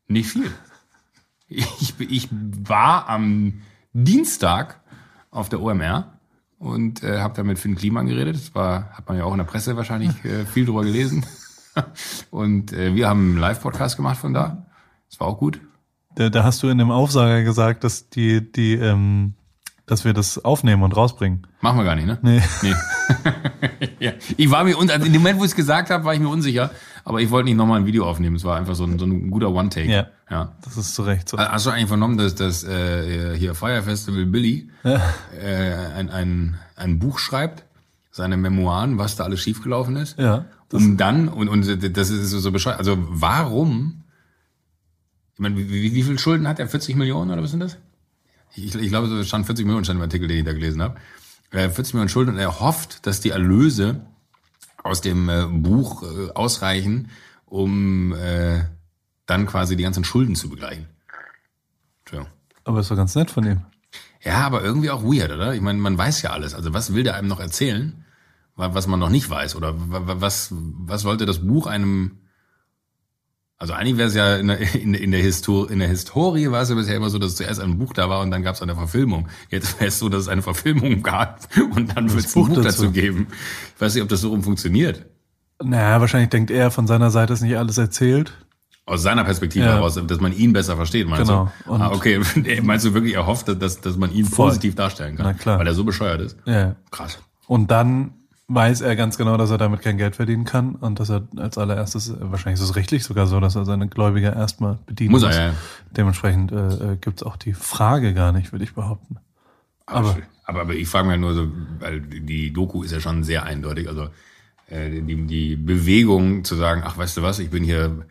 [0.07, 0.51] nicht viel.
[1.47, 3.61] Ich, ich war am
[3.93, 4.81] Dienstag
[5.31, 6.19] auf der OMR
[6.59, 8.35] und äh, habe da mit Finn Kliman geredet.
[8.35, 11.25] Das war, hat man ja auch in der Presse wahrscheinlich äh, viel drüber gelesen.
[12.31, 14.65] Und äh, wir haben einen Live-Podcast gemacht von da.
[15.09, 15.61] Das war auch gut.
[16.15, 19.35] Da, da hast du in dem Aufsager gesagt, dass die, die, ähm,
[19.87, 21.47] dass wir das aufnehmen und rausbringen.
[21.61, 22.19] Machen wir gar nicht, ne?
[22.21, 22.41] Nee.
[22.61, 22.73] Nee.
[23.99, 24.11] ja.
[24.35, 26.19] Ich war mir, un- also in dem Moment, wo ich es gesagt habe, war ich
[26.19, 26.71] mir unsicher,
[27.05, 28.35] aber ich wollte nicht nochmal ein Video aufnehmen.
[28.35, 29.89] Es war einfach so ein, so ein guter One-Take.
[29.89, 30.07] Ja.
[30.29, 30.55] ja.
[30.63, 31.37] Das ist zu Recht so.
[31.37, 34.97] Hast du eigentlich vernommen, dass das äh, hier Fire Festival Billy äh,
[35.95, 37.63] ein, ein, ein Buch schreibt,
[38.11, 40.19] seine Memoiren, was da alles schiefgelaufen ist?
[40.19, 40.45] Ja.
[40.73, 41.65] Um dann, und, und
[41.97, 44.03] das ist so bescheuert, also warum,
[45.35, 46.67] ich meine, wie, wie, wie viel Schulden hat er?
[46.67, 47.77] 40 Millionen oder was sind das?
[48.55, 50.95] Ich, ich glaube, so stand 40 Millionen stand im Artikel, den ich da gelesen habe.
[51.51, 54.01] Äh, 40 Millionen Schulden und er hofft, dass die Erlöse
[54.83, 57.09] aus dem äh, Buch äh, ausreichen,
[57.45, 58.63] um äh,
[59.25, 60.87] dann quasi die ganzen Schulden zu begleichen.
[62.05, 62.25] Tja.
[62.63, 63.61] Aber ist doch ganz nett von ihm.
[64.23, 65.53] Ja, aber irgendwie auch weird, oder?
[65.53, 66.53] Ich meine, man weiß ja alles.
[66.53, 68.03] Also was will der einem noch erzählen,
[68.55, 69.55] wa- was man noch nicht weiß?
[69.55, 72.19] Oder wa- wa- was, was wollte das Buch einem...
[73.59, 76.61] Also eigentlich wäre es ja in der, in, in, der Histor in der Historie war
[76.61, 78.61] es ja bisher immer so, dass zuerst ein Buch da war und dann gab es
[78.61, 79.27] eine Verfilmung.
[79.49, 82.49] Jetzt wäre es so, dass es eine Verfilmung gab und dann wird es ein Buch
[82.49, 82.91] Buch dazu dazu.
[82.91, 83.27] geben.
[83.75, 85.05] Ich weiß nicht, ob das so rum funktioniert.
[85.63, 88.31] Naja, wahrscheinlich denkt er, von seiner Seite ist nicht alles erzählt.
[88.85, 89.73] Aus seiner Perspektive Ja.
[89.73, 91.51] heraus, dass man ihn besser versteht, meinst Genau.
[91.65, 91.71] du?
[91.71, 92.21] Und- ah, okay.
[92.61, 94.49] Meinst du wirklich, er hofft, dass, dass man ihn Voll.
[94.49, 95.25] positiv darstellen kann?
[95.25, 95.57] Na klar.
[95.59, 96.37] Weil er so bescheuert ist?
[96.45, 96.75] Ja.
[96.91, 97.17] Krass.
[97.47, 98.13] Und dann
[98.49, 101.57] weiß er ganz genau, dass er damit kein Geld verdienen kann und dass er als
[101.57, 105.35] allererstes, wahrscheinlich ist es rechtlich sogar so, dass er seine Gläubiger erstmal bedienen Muss muss.
[105.35, 105.53] er, ja.
[105.95, 109.17] Dementsprechend äh, äh, gibt es auch die Frage gar nicht, würde ich behaupten.
[109.85, 111.47] Aber, Aber- aber, ich frage mich nur so,
[111.79, 113.89] weil die Doku ist ja schon sehr eindeutig.
[113.89, 114.07] Also
[114.69, 118.05] äh, die, die Bewegung zu sagen, ach weißt du was, ich bin hier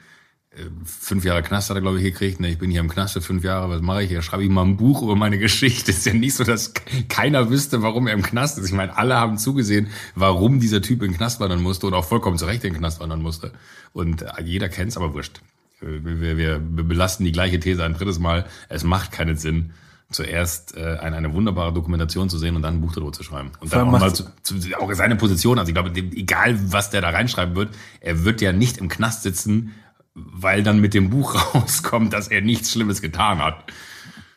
[0.85, 2.41] fünf Jahre Knast hat er, glaube ich, gekriegt.
[2.41, 2.49] Ne?
[2.49, 4.23] Ich bin hier im Knast für fünf Jahre, was mache ich hier?
[4.23, 5.91] Schreibe ich mal ein Buch über meine Geschichte.
[5.93, 6.73] ist ja nicht so, dass
[7.09, 8.67] keiner wüsste, warum er im Knast ist.
[8.67, 12.05] Ich meine, alle haben zugesehen, warum dieser Typ in den Knast wandern musste und auch
[12.05, 13.53] vollkommen zu Recht in den Knast wandern musste.
[13.93, 15.41] Und äh, jeder kennt's, aber wurscht.
[15.81, 18.47] Wir, wir, wir belasten die gleiche These ein drittes Mal.
[18.71, 19.73] Es macht keinen Sinn,
[20.11, 23.51] zuerst äh, eine, eine wunderbare Dokumentation zu sehen und dann ein Buch darüber zu schreiben.
[23.61, 25.59] Und dann auch mal zu, zu, auch seine Position.
[25.59, 29.23] Also ich glaube, egal was der da reinschreiben wird, er wird ja nicht im Knast
[29.23, 29.75] sitzen,
[30.17, 33.65] weil dann mit dem Buch rauskommt, dass er nichts Schlimmes getan hat.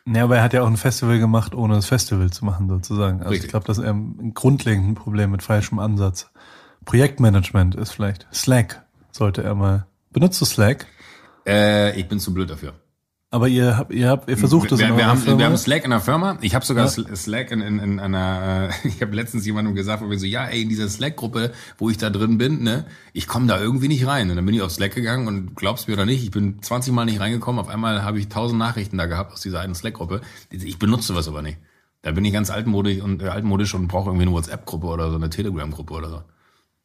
[0.06, 3.18] Ja, aber er hat ja auch ein Festival gemacht, ohne das Festival zu machen, sozusagen.
[3.18, 3.46] Also Richtig.
[3.46, 6.30] ich glaube, das ist ein grundlegendes Problem mit falschem Ansatz.
[6.84, 8.26] Projektmanagement ist vielleicht.
[8.32, 9.86] Slack sollte er mal.
[10.12, 10.86] Benutzt du Slack?
[11.46, 12.74] Äh, ich bin zu blöd dafür.
[13.32, 15.38] Aber ihr habt, ihr habt, ihr versucht es wir, in wir, haben, Firma.
[15.38, 16.36] wir haben Slack in der Firma.
[16.40, 16.90] Ich habe sogar Ja.
[16.90, 18.70] Sl- Slack in, in, in einer.
[18.84, 21.90] Äh, ich habe letztens jemandem gesagt, wo wir so, ja, ey, in dieser Slack-Gruppe, wo
[21.90, 24.30] ich da drin bin, ne, ich komme da irgendwie nicht rein.
[24.30, 26.92] Und dann bin ich auf Slack gegangen und glaubst mir oder nicht, ich bin 20
[26.92, 27.60] Mal nicht reingekommen.
[27.60, 30.22] Auf einmal habe ich 1000 Nachrichten da gehabt aus dieser einen Slack-Gruppe.
[30.50, 31.58] Ich benutze sowas aber nicht.
[32.02, 35.16] Da bin ich ganz altmodisch und äh, altmodisch und brauche irgendwie eine WhatsApp-Gruppe oder so
[35.16, 36.22] eine Telegram-Gruppe oder so.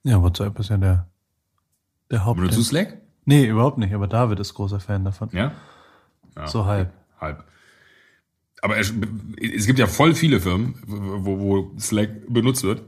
[0.03, 1.07] ja, WhatsApp ist ja der,
[2.11, 2.37] der Haupt.
[2.39, 2.97] Benutzt du Slack?
[3.25, 3.95] Nee, überhaupt nicht.
[3.95, 5.29] Aber David ist großer Fan davon.
[5.31, 5.53] Ja.
[6.45, 6.91] So halb.
[7.19, 7.43] Halb.
[8.61, 8.93] Aber es,
[9.55, 12.81] es gibt ja voll viele Firmen, wo, wo Slack benutzt wird.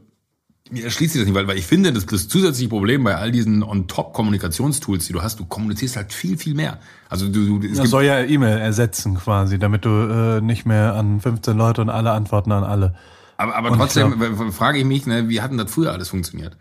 [0.69, 3.31] Mir erschließt sich das nicht, weil, weil ich finde, das, das zusätzliche Problem bei all
[3.31, 6.79] diesen On-Top-Kommunikationstools, die du hast, du kommunizierst halt viel, viel mehr.
[7.09, 10.95] Also du, du es gibt, soll ja E-Mail ersetzen quasi, damit du äh, nicht mehr
[10.95, 12.95] an 15 Leute und alle antworten an alle.
[13.37, 15.93] aber, aber und trotzdem ich w- frage ich mich, ne, wie hat denn das früher
[15.93, 16.57] alles funktioniert?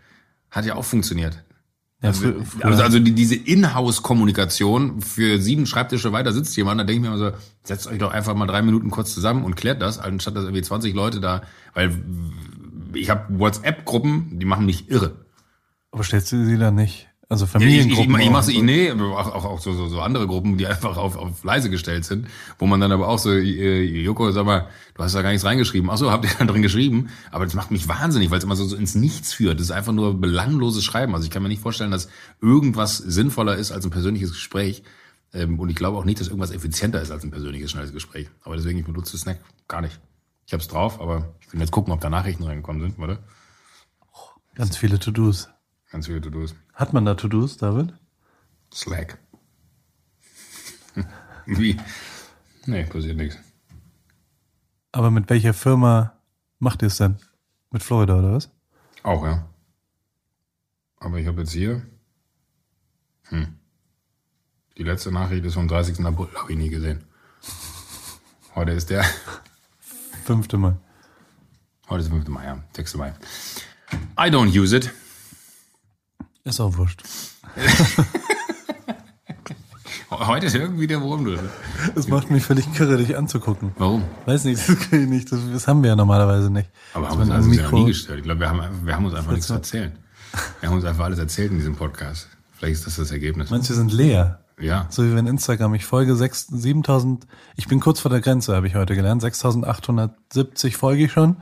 [0.51, 1.43] Hat ja auch funktioniert.
[2.01, 6.97] Ja, Also, also, also die, diese Inhouse-Kommunikation für sieben Schreibtische weiter sitzt jemand, da denke
[6.97, 9.81] ich mir immer so, setzt euch doch einfach mal drei Minuten kurz zusammen und klärt
[9.81, 11.41] das, anstatt dass irgendwie 20 Leute da,
[11.73, 11.97] weil
[12.93, 15.25] ich habe WhatsApp-Gruppen, die machen mich irre.
[15.91, 17.06] aber stellst du sie dann nicht?
[17.29, 18.31] Also Ja, ich, ich, ich, Familiengruppen.
[18.31, 18.63] mache so.
[18.63, 21.69] nee, aber auch, auch, auch so, so, so andere Gruppen, die einfach auf, auf leise
[21.69, 25.21] gestellt sind, wo man dann aber auch so, äh, Joko, sag mal, du hast da
[25.21, 25.89] gar nichts reingeschrieben.
[25.89, 27.09] Ach so, habt ihr da drin geschrieben?
[27.31, 29.59] Aber das macht mich wahnsinnig, weil es immer so, so ins Nichts führt.
[29.59, 31.13] Das ist einfach nur belangloses Schreiben.
[31.15, 32.07] Also ich kann mir nicht vorstellen, dass
[32.41, 34.83] irgendwas sinnvoller ist als ein persönliches Gespräch.
[35.33, 38.29] Ähm, und ich glaube auch nicht, dass irgendwas effizienter ist als ein persönliches, schnelles Gespräch.
[38.43, 39.99] Aber deswegen, ich benutze Snack gar nicht.
[40.45, 43.19] Ich hab's drauf, aber ich will jetzt gucken, ob da Nachrichten reingekommen sind, warte.
[44.55, 45.49] Ganz viele To-Dos.
[45.91, 46.55] Ganz viele To-Dos.
[46.77, 47.91] Hat man da To-Dos, David?
[48.71, 49.17] Slack.
[51.47, 51.75] Wie?
[52.67, 53.39] Nee, passiert nichts.
[54.91, 56.13] Aber mit welcher Firma
[56.59, 57.17] macht ihr es denn?
[57.71, 58.51] Mit Florida oder was?
[59.01, 59.49] Auch, ja.
[60.99, 61.81] Aber ich habe jetzt hier.
[63.29, 63.57] Hm.
[64.77, 66.05] Die letzte Nachricht ist vom 30.
[66.05, 67.03] April, habe ich nie gesehen.
[68.53, 69.03] Heute ist der.
[70.25, 70.77] Fünfte Mal.
[71.89, 72.27] Heute ist der 5.
[72.27, 72.63] Mai, ja.
[72.75, 72.95] 6.
[72.97, 73.15] Mai.
[74.15, 74.93] I don't use it.
[76.47, 77.03] Ist auch wurscht.
[80.09, 81.41] Heute ist irgendwie der Wurm drin.
[81.93, 83.73] Es macht mich völlig kirre, dich anzugucken.
[83.77, 84.03] Warum?
[84.25, 85.29] Weiß nicht, das kann ich nicht.
[85.29, 86.69] Das, das haben wir ja normalerweise nicht.
[86.93, 88.19] Aber haben uns man also noch nie gestört.
[88.19, 89.91] Ich glaube, wir haben, wir haben uns einfach nichts zu erzählen.
[90.61, 92.29] Wir haben uns einfach alles erzählt in diesem Podcast.
[92.53, 93.49] Vielleicht ist das das Ergebnis.
[93.49, 94.39] Manche sind leer.
[94.57, 94.87] Ja.
[94.89, 97.27] So wie wenn Instagram, ich folge 6, 7000,
[97.57, 101.35] ich bin kurz vor der Grenze, habe ich heute gelernt, 6870 folge ich schon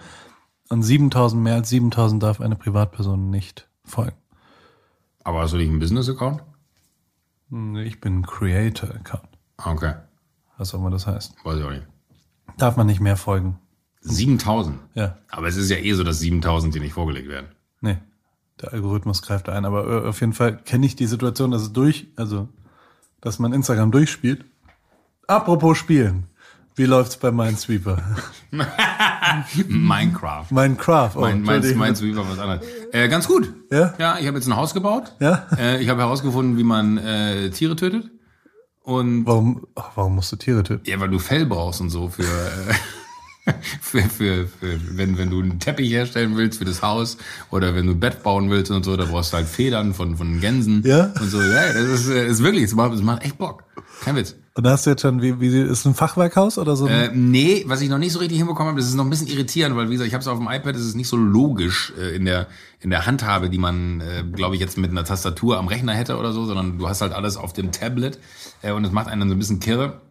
[0.70, 4.18] und 7000, mehr als 7000 darf eine Privatperson nicht folgen.
[5.26, 6.42] Aber hast du nicht einen Business-Account?
[7.50, 9.94] Nee, Ich bin Creator-Account, Ah, Okay.
[10.58, 11.34] was auch immer das heißt.
[11.44, 11.86] Weiß ich auch nicht.
[12.58, 13.60] Darf man nicht mehr folgen.
[14.02, 14.80] 7000.
[14.94, 17.48] Ja, Aber es ist ja eh so, dass 7000 dir nicht vorgelegt werden.
[17.82, 17.98] nee,
[18.62, 21.74] der Algorithmus greift ein, aber äh, auf jeden Fall kenne ich die Situation, dass es
[21.74, 22.48] durch, also,
[23.20, 24.46] dass man Instagram durchspielt.
[25.28, 26.28] Apropos Spielen.
[26.78, 28.02] Wie läuft's bei Minesweeper?
[29.68, 30.46] Minecraft.
[30.52, 31.12] Minecraft.
[31.16, 32.62] Oh, Mein, wie was anderes.
[32.92, 33.52] Äh, ganz gut.
[33.72, 33.94] Ja?
[33.98, 35.14] Ja, ich habe jetzt ein Haus gebaut.
[35.20, 35.48] Ja?
[35.58, 38.12] Äh, ich habe herausgefunden, wie man äh, Tiere tötet.
[38.84, 40.84] Und Warum, ach, warum musst du Tiere töten?
[40.90, 45.42] ja, weil du Fell brauchst und so für, äh, für, für, für wenn, wenn du
[45.42, 47.18] einen Teppich herstellen willst für das Haus
[47.50, 50.18] oder wenn du ein Bett bauen willst und so, da brauchst du halt Federn von,
[50.18, 51.12] von Gänsen Ja?
[51.20, 51.42] und so.
[51.42, 53.64] Ja, das ist, äh, ist wirklich, es macht, es macht echt Bock.
[54.04, 54.36] Kein Witz.
[54.56, 56.88] Und da hast du jetzt schon, wie, wie ist ein Fachwerkhaus oder so?
[56.88, 59.28] Äh, nee, was ich noch nicht so richtig hinbekommen habe, das ist noch ein bisschen
[59.28, 61.92] irritierend, weil wie gesagt, ich habe es auf dem iPad, es ist nicht so logisch
[62.00, 62.48] äh, in der
[62.80, 66.18] in der Handhabe, die man, äh, glaube ich, jetzt mit einer Tastatur am Rechner hätte
[66.18, 68.20] oder so, sondern du hast halt alles auf dem Tablet
[68.62, 70.02] äh, und es macht einen dann so ein bisschen kirre.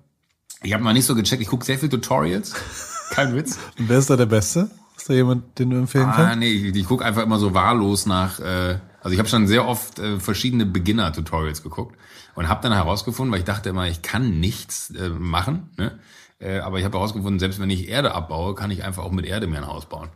[0.62, 2.54] Ich habe noch nicht so gecheckt, ich gucke sehr viel Tutorials,
[3.10, 3.58] kein Witz.
[3.78, 4.70] Und wer ist da der Beste?
[4.96, 6.38] Ist da jemand, den du empfehlen Ah, kannst?
[6.38, 8.40] nee, ich, ich gucke einfach immer so wahllos nach.
[8.40, 11.96] Äh, also ich habe schon sehr oft äh, verschiedene Beginner-Tutorials geguckt
[12.34, 15.70] und habe dann herausgefunden, weil ich dachte immer, ich kann nichts äh, machen.
[15.76, 15.98] Ne?
[16.40, 19.26] Äh, aber ich habe herausgefunden, selbst wenn ich Erde abbaue, kann ich einfach auch mit
[19.26, 20.08] Erde mir ein Haus bauen.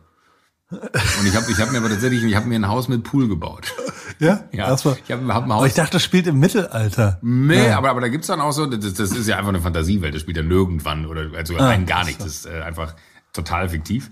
[0.71, 3.27] Und ich habe ich hab mir aber tatsächlich, ich habe mir ein Haus mit Pool
[3.27, 3.73] gebaut.
[4.19, 4.43] Ja?
[4.51, 5.67] Ja, Das war, ich habe hab ein aber Haus.
[5.67, 7.19] ich dachte, das spielt im Mittelalter.
[7.21, 10.13] Nee, aber, aber da gibt's dann auch so, das, das ist ja einfach eine Fantasiewelt,
[10.13, 12.95] das spielt ja nirgendwann oder also rein gar nichts, das ist äh, einfach
[13.33, 14.11] total fiktiv.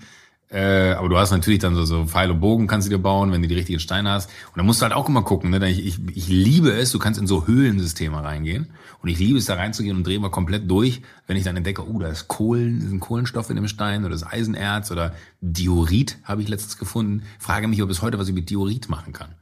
[0.50, 3.32] Äh, aber du hast natürlich dann so, so Pfeil und Bogen kannst du dir bauen,
[3.32, 4.30] wenn du die richtigen Steine hast.
[4.48, 5.50] Und da musst du halt auch immer gucken.
[5.50, 5.70] Ne?
[5.70, 8.68] Ich, ich, ich liebe es, du kannst in so Höhlensysteme reingehen.
[9.02, 11.88] Und ich liebe es, da reinzugehen und drehe mal komplett durch, wenn ich dann entdecke,
[11.88, 16.18] oh, da ist Kohlen, ist ein Kohlenstoff in dem Stein oder das Eisenerz oder Diorit
[16.24, 17.24] habe ich letztens gefunden.
[17.40, 19.36] Frage mich, ob es heute was ich mit Diorit machen kann.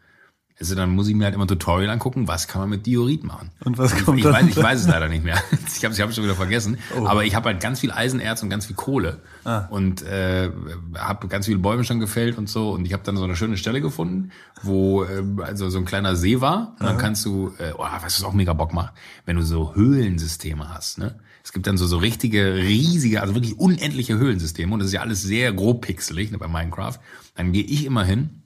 [0.57, 3.51] Also dann muss ich mir halt immer Tutorial angucken, was kann man mit Diorit machen.
[3.65, 4.33] Und was ich, kommt ich, dann?
[4.33, 5.41] weiß, ich weiß es leider nicht mehr.
[5.75, 6.77] Ich habe ich hab schon wieder vergessen.
[6.97, 7.05] Oh.
[7.05, 9.19] Aber ich habe halt ganz viel Eisenerz und ganz viel Kohle.
[9.43, 9.65] Ah.
[9.69, 10.49] Und äh,
[10.97, 12.71] habe ganz viele Bäume schon gefällt und so.
[12.71, 14.31] Und ich habe dann so eine schöne Stelle gefunden,
[14.63, 16.77] wo äh, also so ein kleiner See war.
[16.79, 18.93] Und dann kannst du, äh, oh, was das auch mega Bock macht,
[19.25, 20.97] wenn du so Höhlensysteme hast.
[20.97, 21.19] Ne?
[21.43, 24.73] Es gibt dann so, so richtige, riesige, also wirklich unendliche Höhlensysteme.
[24.73, 26.99] Und das ist ja alles sehr grob pixelig ne, bei Minecraft.
[27.35, 28.43] Dann gehe ich immer hin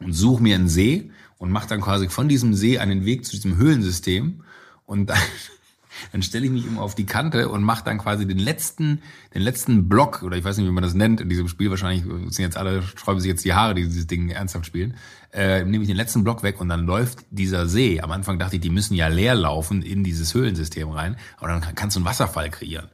[0.00, 1.10] und suche mir einen See
[1.42, 4.44] und mache dann quasi von diesem See einen Weg zu diesem Höhlensystem
[4.86, 5.18] und dann,
[6.12, 9.02] dann stelle ich mich immer auf die Kante und mache dann quasi den letzten,
[9.34, 11.68] den letzten Block oder ich weiß nicht, wie man das nennt in diesem Spiel.
[11.70, 14.94] Wahrscheinlich sind jetzt alle sträuben sich jetzt die Haare, die dieses Ding ernsthaft spielen.
[15.32, 18.00] Äh, nehme ich den letzten Block weg und dann läuft dieser See.
[18.00, 21.60] Am Anfang dachte ich, die müssen ja leer laufen in dieses Höhlensystem rein, aber dann
[21.60, 22.88] kann- kannst du einen Wasserfall kreieren.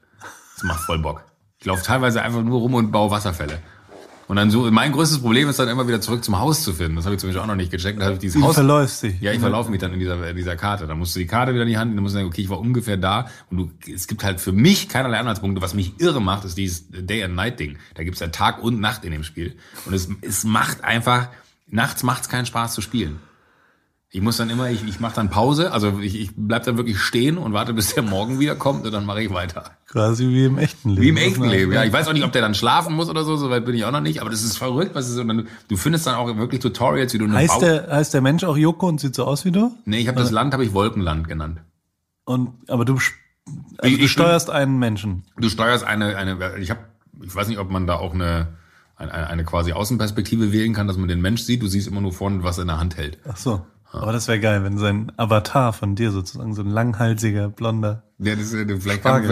[0.55, 1.23] Das macht voll Bock.
[1.61, 3.61] Ich laufe teilweise einfach nur rum und baue Wasserfälle.
[4.29, 6.97] Und dann so, mein größtes Problem ist dann immer wieder zurück zum Haus zu finden.
[6.97, 7.99] Das habe ich zum Beispiel auch noch nicht gecheckt.
[7.99, 8.55] Da habe ich dieses Du Haus.
[8.57, 9.18] verläufst dich.
[9.22, 10.87] Ja, ich verlaufe mich dann in dieser, in dieser Karte.
[10.87, 12.43] Dann musst du die Karte wieder in die Hand nehmen, dann musst du sagen, okay,
[12.43, 13.26] ich war ungefähr da.
[13.51, 15.62] Und du, es gibt halt für mich keinerlei Anhaltspunkte.
[15.62, 17.79] Was mich irre macht, ist dieses Day-and-Night-Ding.
[17.95, 19.57] Da gibt's ja Tag und Nacht in dem Spiel.
[19.87, 21.29] Und es, es macht einfach,
[21.66, 23.20] nachts macht's keinen Spaß zu spielen.
[24.11, 26.99] Ich muss dann immer, ich, ich mache dann Pause, also ich, ich bleib dann wirklich
[26.99, 29.73] stehen und warte, bis der Morgen wieder kommt und dann mache ich weiter.
[29.87, 31.03] Quasi wie im echten Leben.
[31.03, 31.85] Wie im echten Leben, ja.
[31.85, 33.91] Ich weiß auch nicht, ob der dann schlafen muss oder so, soweit bin ich auch
[33.91, 36.63] noch nicht, aber das ist verrückt, was ist, und dann, du findest dann auch wirklich
[36.63, 39.27] Tutorials, wie du eine Heißt Bau- der, heißt der Mensch auch Joko und sieht so
[39.27, 39.73] aus wie du?
[39.85, 41.61] Nee, ich habe das Land habe ich Wolkenland genannt.
[42.25, 45.25] Und, aber du, also Ich- du steuerst einen Menschen.
[45.37, 46.81] Du steuerst eine eine ich habe
[47.23, 48.49] ich weiß nicht, ob man da auch eine
[48.97, 51.63] eine, eine quasi Außenperspektive wählen kann, dass man den Mensch sieht.
[51.63, 53.19] Du siehst immer nur vorne, was er in der Hand hält.
[53.29, 53.65] Ach so.
[53.91, 58.03] Aber das wäre geil, wenn sein Avatar von dir sozusagen so ein langhalsiger, blonder.
[58.18, 59.30] Ja, das, äh, vielleicht kann man,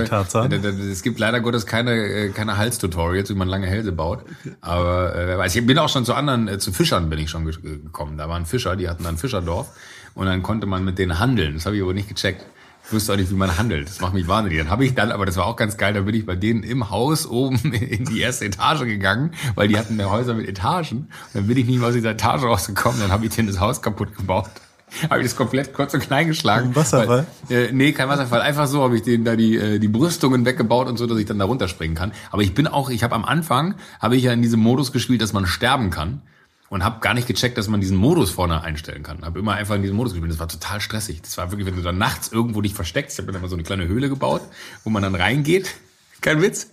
[0.91, 4.25] es gibt leider Gottes keine äh, keine Halstutorials, wie man lange Hälse baut.
[4.61, 7.29] Aber äh, wer weiß, ich bin auch schon zu anderen, äh, zu Fischern bin ich
[7.31, 8.17] schon ge- gekommen.
[8.17, 9.69] Da waren Fischer, die hatten dann ein Fischerdorf
[10.15, 11.55] und dann konnte man mit denen handeln.
[11.55, 12.47] Das habe ich aber nicht gecheckt.
[12.87, 13.89] Ich wusste auch nicht, wie man handelt.
[13.89, 14.59] Das macht mich wahnsinnig.
[14.61, 16.63] Dann habe ich dann, aber das war auch ganz geil, da bin ich bei denen
[16.63, 20.99] im Haus oben in die erste Etage gegangen, weil die hatten ja Häuser mit Etagen.
[20.99, 23.59] Und dann bin ich nicht mehr aus dieser Etage rausgekommen, dann habe ich denen das
[23.59, 24.47] Haus kaputt gebaut.
[25.11, 26.69] Habe ich das komplett kurz und klein geschlagen.
[26.69, 27.27] Ein Wasserfall?
[27.49, 28.41] Weil, äh, nee, kein Wasserfall.
[28.41, 31.27] Einfach so habe ich denen da die, äh, die Brüstungen weggebaut und so, dass ich
[31.27, 32.13] dann da runterspringen kann.
[32.31, 35.21] Aber ich bin auch, ich habe am Anfang, habe ich ja in diesem Modus gespielt,
[35.23, 36.23] dass man sterben kann.
[36.69, 39.25] Und habe gar nicht gecheckt, dass man diesen Modus vorne einstellen kann.
[39.25, 40.33] Habe immer einfach in diesem Modus gespielt.
[40.33, 41.23] Das war total stressig.
[41.23, 43.17] Das war wirklich, wenn du dann nachts irgendwo dich versteckst.
[43.17, 44.43] Ich habe dann immer so eine kleine Höhle gebaut,
[44.83, 45.75] wo man dann reingeht.
[46.21, 46.71] Kein Witz.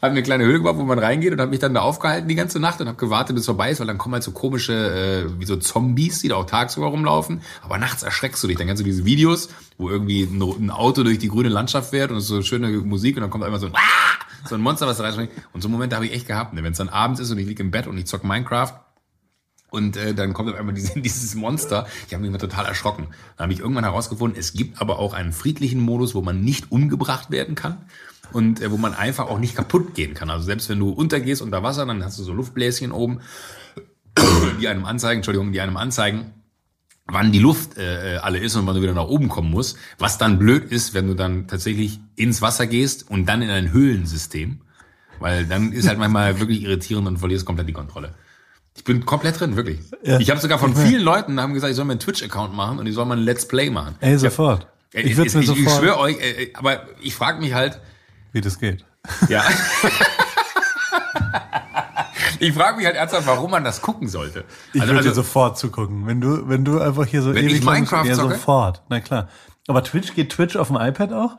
[0.00, 2.36] Hab eine kleine Höhle gebaut, wo man reingeht und habe mich dann da aufgehalten die
[2.36, 4.72] ganze Nacht und habe gewartet, bis es vorbei ist, weil dann kommen halt so komische,
[4.72, 7.40] äh, wie so Zombies, die da auch tagsüber rumlaufen.
[7.62, 8.58] Aber nachts erschreckst du dich.
[8.58, 12.18] Dann kannst du diese Videos, wo irgendwie ein, Auto durch die grüne Landschaft fährt und
[12.18, 13.72] es ist so schöne Musik und dann kommt einmal so ein,
[14.48, 15.32] so ein Monster, was da reinspringt.
[15.52, 16.54] Und so Momente habe ich echt gehabt.
[16.54, 16.62] Ne?
[16.62, 18.85] Wenn es dann abends ist und ich lieg im Bett und ich zock Minecraft,
[19.70, 21.86] und äh, dann kommt auf einmal dieses, dieses Monster.
[22.06, 23.08] Ich habe mich immer total erschrocken.
[23.36, 26.72] Dann habe ich irgendwann herausgefunden, es gibt aber auch einen friedlichen Modus, wo man nicht
[26.72, 27.78] umgebracht werden kann
[28.32, 30.30] und äh, wo man einfach auch nicht kaputt gehen kann.
[30.30, 33.20] Also selbst wenn du untergehst unter Wasser, dann hast du so Luftbläschen oben,
[34.60, 36.32] die einem anzeigen, Entschuldigung, die einem anzeigen,
[37.06, 39.78] wann die Luft äh, alle ist und wann du wieder nach oben kommen musst.
[39.98, 43.72] Was dann blöd ist, wenn du dann tatsächlich ins Wasser gehst und dann in ein
[43.72, 44.60] Höhlensystem.
[45.18, 48.14] Weil dann ist halt manchmal wirklich irritierend und verlierst komplett die Kontrolle.
[48.76, 49.80] Ich bin komplett drin, wirklich.
[50.02, 50.18] Ja.
[50.20, 52.86] Ich habe sogar von vielen Leuten haben gesagt, ich soll mir einen Twitch-Account machen und
[52.86, 53.96] ich soll mal ein Let's Play machen.
[54.00, 54.66] Ey, sofort.
[54.92, 56.16] Ich würde ich, mir ich, ich sofort, schwöre euch,
[56.54, 57.80] aber ich frage mich halt,
[58.32, 58.84] wie das geht.
[59.28, 59.42] ja.
[62.38, 64.44] ich frage mich halt ernsthaft, warum man das gucken sollte.
[64.72, 66.06] Ich Also, würde dir also, sofort zugucken.
[66.06, 68.34] Wenn du, wenn du einfach hier so Wenn ich lang- Minecraft ja, zocke?
[68.34, 68.82] sofort.
[68.88, 69.28] Na klar.
[69.68, 71.36] Aber Twitch, geht Twitch auf dem iPad auch?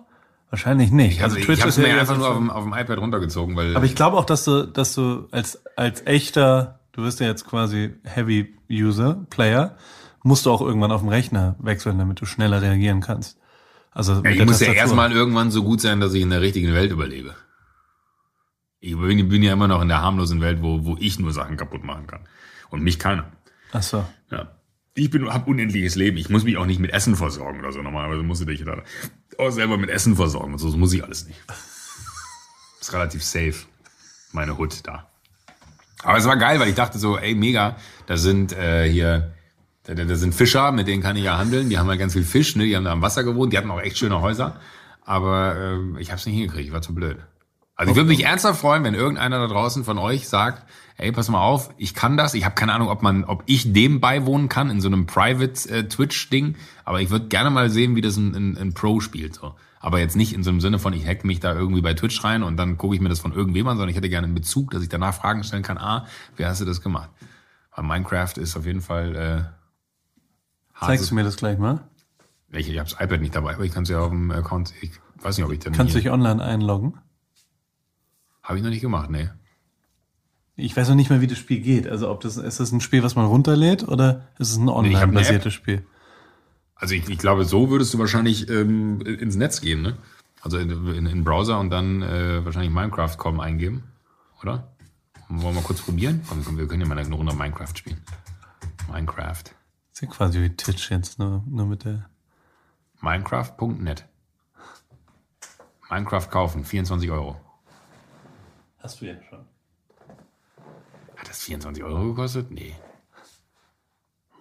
[0.49, 1.21] Wahrscheinlich nicht.
[1.23, 3.55] also ich Twitch habe ist mir ja einfach nur auf dem, auf dem iPad runtergezogen,
[3.55, 7.27] weil Aber ich glaube auch, dass du, dass du als, als echter, du wirst ja
[7.27, 9.77] jetzt quasi Heavy User, Player,
[10.23, 13.39] musst du auch irgendwann auf dem Rechner wechseln, damit du schneller reagieren kannst.
[13.91, 14.75] Also ja, ich muss ja Tastatur.
[14.75, 17.35] erstmal irgendwann so gut sein, dass ich in der richtigen Welt überlebe.
[18.79, 21.83] Ich bin, ja immer noch in der harmlosen Welt, wo, wo ich nur Sachen kaputt
[21.83, 22.27] machen kann.
[22.69, 23.31] Und mich keiner.
[23.71, 24.05] Ach so.
[24.29, 24.51] Ja.
[24.93, 26.17] Ich bin, hab unendliches Leben.
[26.17, 27.81] Ich muss mich auch nicht mit Essen versorgen oder so.
[27.81, 28.81] Normalerweise muss ich dich da
[29.37, 30.67] auch selber mit Essen versorgen und so.
[30.67, 31.39] Das muss ich alles nicht.
[32.79, 33.55] Ist relativ safe.
[34.31, 35.06] Meine Hut da.
[36.03, 37.75] Aber es war geil, weil ich dachte so, ey, mega,
[38.05, 39.33] da sind äh, hier,
[39.83, 41.69] da, da sind Fischer, mit denen kann ich ja handeln.
[41.69, 42.65] Die haben ja ganz viel Fisch, ne?
[42.65, 44.59] Die haben da am Wasser gewohnt, die hatten auch echt schöne Häuser.
[45.03, 47.17] Aber ähm, ich habe es nicht hingekriegt, ich war zu blöd.
[47.75, 50.65] Also ich würde mich ernsthaft freuen, wenn irgendeiner da draußen von euch sagt,
[50.97, 52.33] ey, pass mal auf, ich kann das.
[52.33, 55.69] Ich habe keine Ahnung, ob man, ob ich dem beiwohnen kann in so einem Private
[55.69, 56.53] äh,
[56.85, 59.35] aber ich würde gerne mal sehen, wie das ein, ein, ein Pro spielt.
[59.35, 59.53] So.
[59.87, 62.21] Aber jetzt nicht in so einem Sinne von, ich hack mich da irgendwie bei Twitch
[62.21, 64.35] rein und dann gucke ich mir das von irgendwem an, sondern ich hätte gerne einen
[64.35, 67.09] Bezug, dass ich danach Fragen stellen kann, ah, wie hast du das gemacht?
[67.73, 69.19] Weil Minecraft ist auf jeden Fall äh,
[70.73, 70.89] hart.
[70.89, 71.87] Zeigst du mir das gleich mal?
[72.51, 74.73] Ich, ich habe das iPad nicht dabei, aber ich kann es ja auf dem Account,
[74.81, 76.95] ich weiß nicht, ob ich dann Kannst du dich online einloggen?
[78.43, 79.29] habe ich noch nicht gemacht, nee.
[80.57, 81.87] Ich weiß noch nicht mal, wie das Spiel geht.
[81.87, 85.53] Also ob das, ist das ein Spiel, was man runterlädt oder ist es ein online-basiertes
[85.53, 85.85] Spiel?
[86.79, 89.97] Also ich, ich glaube, so würdest du wahrscheinlich ähm, ins Netz gehen, ne?
[90.41, 93.83] Also in, in, in den Browser und dann äh, wahrscheinlich Minecraft.com eingeben,
[94.41, 94.71] oder?
[95.29, 96.23] Wollen wir mal kurz probieren?
[96.29, 98.01] Komm, komm, wir können ja mal eine Runde Minecraft spielen.
[98.89, 99.43] Minecraft.
[99.91, 102.09] ist ja quasi wie Twitch jetzt, nur, nur mit der.
[103.01, 104.05] Minecraft.net.
[105.89, 107.39] Minecraft kaufen, 24 Euro.
[108.79, 109.39] Hast du ja schon.
[111.17, 112.51] Hat das 24 Euro gekostet?
[112.51, 112.75] Nee.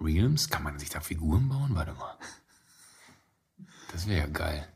[0.00, 0.48] Realms?
[0.50, 1.70] Kann man sich da Figuren bauen?
[1.74, 2.14] Warte mal.
[3.92, 4.66] Das wäre ja geil.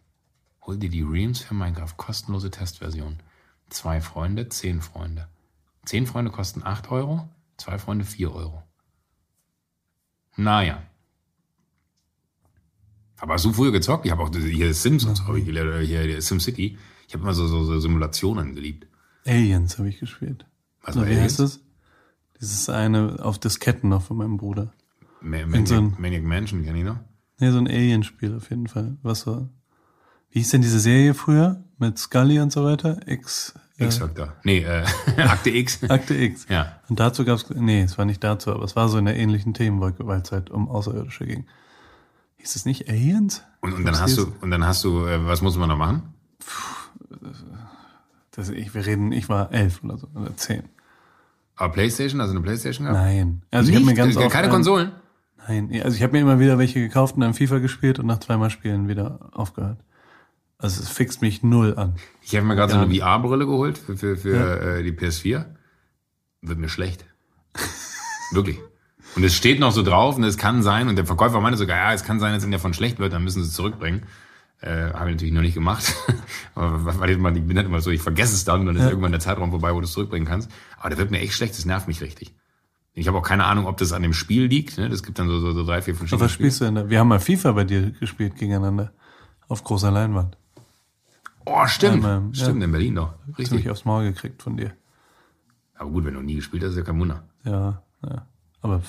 [0.63, 1.97] Hol dir die Realms für Minecraft.
[1.97, 3.19] Kostenlose Testversion.
[3.69, 5.29] Zwei Freunde, zehn Freunde.
[5.85, 8.63] Zehn Freunde kosten 8 Euro, zwei Freunde 4 Euro.
[10.37, 10.83] Naja.
[13.19, 14.07] Aber hast du früher gezockt?
[14.07, 16.79] Ich habe auch hier Sims und so, hab ich gelernt, hier SimCity.
[17.07, 18.87] Ich habe immer so, so, so Simulationen geliebt.
[19.27, 20.47] Aliens habe ich gespielt.
[20.83, 21.33] Was So, war wie Aliens?
[21.33, 21.61] heißt das?
[22.41, 24.73] Dieses eine auf Disketten noch von meinem Bruder.
[25.21, 26.97] Ma Maniac, so ein- Maniac Mansion, kenn ich noch?
[27.39, 28.97] Nee, so ein Alien-Spiel auf jeden Fall.
[29.03, 29.49] Was war.
[30.31, 31.65] Wie hieß denn diese Serie früher?
[31.79, 33.01] Mit Scully und so weiter?
[33.07, 33.55] X.
[33.79, 34.35] Äh, X-Factor.
[34.45, 34.85] Nee, äh,
[35.17, 35.83] Akte X.
[35.89, 36.47] Akte X.
[36.51, 36.81] Ja.
[36.89, 39.55] Und dazu gab's, nee, es war nicht dazu, aber es war so in der ähnlichen
[39.55, 41.47] Themenwolke, weil es halt um Außerirdische ging.
[42.37, 43.43] Hieß es nicht Aliens?
[43.61, 46.03] Und, und dann hast du, und dann hast du, äh, was muss man da machen?
[48.33, 50.63] Das, ich, wir reden, ich war elf oder so, oder zehn.
[51.57, 53.03] Aber Playstation, also eine Playstation gehabt?
[53.03, 53.43] Nein.
[53.51, 54.93] Also ich habe mir ganz Keine oft Keine ein- Konsolen?
[55.49, 58.21] Nein, also ich habe mir immer wieder welche gekauft und dann FIFA gespielt und nach
[58.21, 59.79] zweimal Spielen wieder aufgehört.
[60.59, 61.95] Also es fixt mich null an.
[62.23, 62.95] Ich habe mir gerade so eine.
[62.95, 65.47] VR-Brille geholt für, für, für äh, die PS4.
[66.43, 67.05] Wird mir schlecht.
[68.33, 68.59] Wirklich.
[69.17, 71.77] Und es steht noch so drauf und es kann sein, und der Verkäufer meinte sogar,
[71.77, 74.05] ja, es kann sein, dass ihnen davon schlecht wird, dann müssen sie es zurückbringen.
[74.61, 75.95] Äh, habe ich natürlich noch nicht gemacht.
[76.55, 78.77] Aber weil ich, immer, ich bin halt immer so, ich vergesse es dann und dann
[78.77, 80.51] ist irgendwann der Zeitraum vorbei, wo du es zurückbringen kannst.
[80.79, 82.35] Aber der wird mir echt schlecht, das nervt mich richtig.
[83.01, 84.77] Ich habe auch keine Ahnung, ob das an dem Spiel liegt.
[84.77, 84.91] Ne?
[84.91, 86.91] Das gibt dann so, so, so drei, vier Aber verschiedene was spielst du denn da?
[86.91, 88.93] Wir haben mal FIFA bei dir gespielt gegeneinander.
[89.49, 90.37] Auf großer Leinwand.
[91.47, 91.95] Oh, stimmt.
[91.95, 92.45] Einmal, ja.
[92.45, 93.15] stimmt, in Berlin doch.
[93.29, 93.49] Richtig.
[93.49, 94.73] Ziemlich aufs Maul gekriegt von dir.
[95.77, 97.25] Aber gut, wenn du nie gespielt hast, ist ja kein Wunder.
[97.45, 98.27] Ja, ja.
[98.61, 98.83] Aber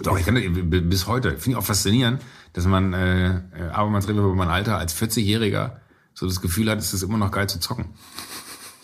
[0.00, 1.38] Doch, ich kann das bis heute.
[1.38, 2.20] Finde ich auch faszinierend,
[2.54, 3.40] dass man, äh, äh,
[3.72, 5.76] aber man redet über mein Alter, als 40-Jähriger
[6.12, 7.86] so das Gefühl hat, es ist immer noch geil zu zocken.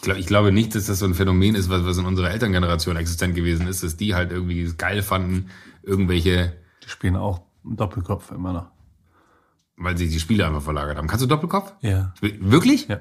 [0.07, 2.31] Ich glaub, ich glaube nicht, dass das so ein Phänomen ist, was, was in unserer
[2.31, 5.51] Elterngeneration existent gewesen ist, dass die halt irgendwie geil fanden,
[5.83, 6.53] irgendwelche,
[6.85, 8.67] Die spielen auch Doppelkopf immer noch.
[9.77, 11.09] weil sie die Spiele einfach verlagert haben.
[11.09, 11.73] Kannst du Doppelkopf?
[11.81, 12.15] Ja.
[12.21, 12.87] Wirklich?
[12.87, 13.01] Ja.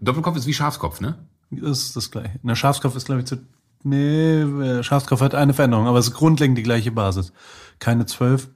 [0.00, 1.16] Doppelkopf ist wie Schafskopf, ne?
[1.52, 2.40] Das ist das gleiche.
[2.42, 3.36] Der Schafskopf ist, glaube ich, zu.
[3.84, 7.32] Nee, äh, Schafskopf hat eine Veränderung, aber es ist grundlegend die gleiche Basis.
[7.78, 8.48] Keine zwölf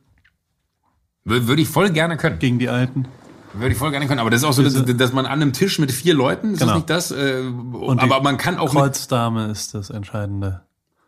[1.24, 2.38] Wür- Würde ich voll gerne können.
[2.40, 3.06] gegen die Alten.
[3.56, 4.20] Würde ich voll gerne können.
[4.20, 6.58] Aber das ist auch so, dass, dass man an einem Tisch mit vier Leuten, ist
[6.60, 6.72] Genau.
[6.72, 7.10] das nicht das?
[7.12, 7.40] Äh,
[7.72, 10.62] Und aber man kann auch Kreuzdame ist das Entscheidende.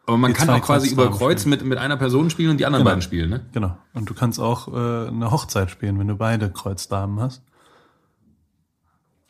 [0.07, 2.67] aber man die kann auch quasi über Kreuz mit, mit einer Person spielen und die
[2.67, 2.91] anderen Genau.
[2.91, 3.41] beiden spielen, ne?
[3.53, 3.77] Genau.
[3.95, 7.43] Und du kannst auch äh, eine Hochzeit spielen, wenn du beide Kreuzdamen hast.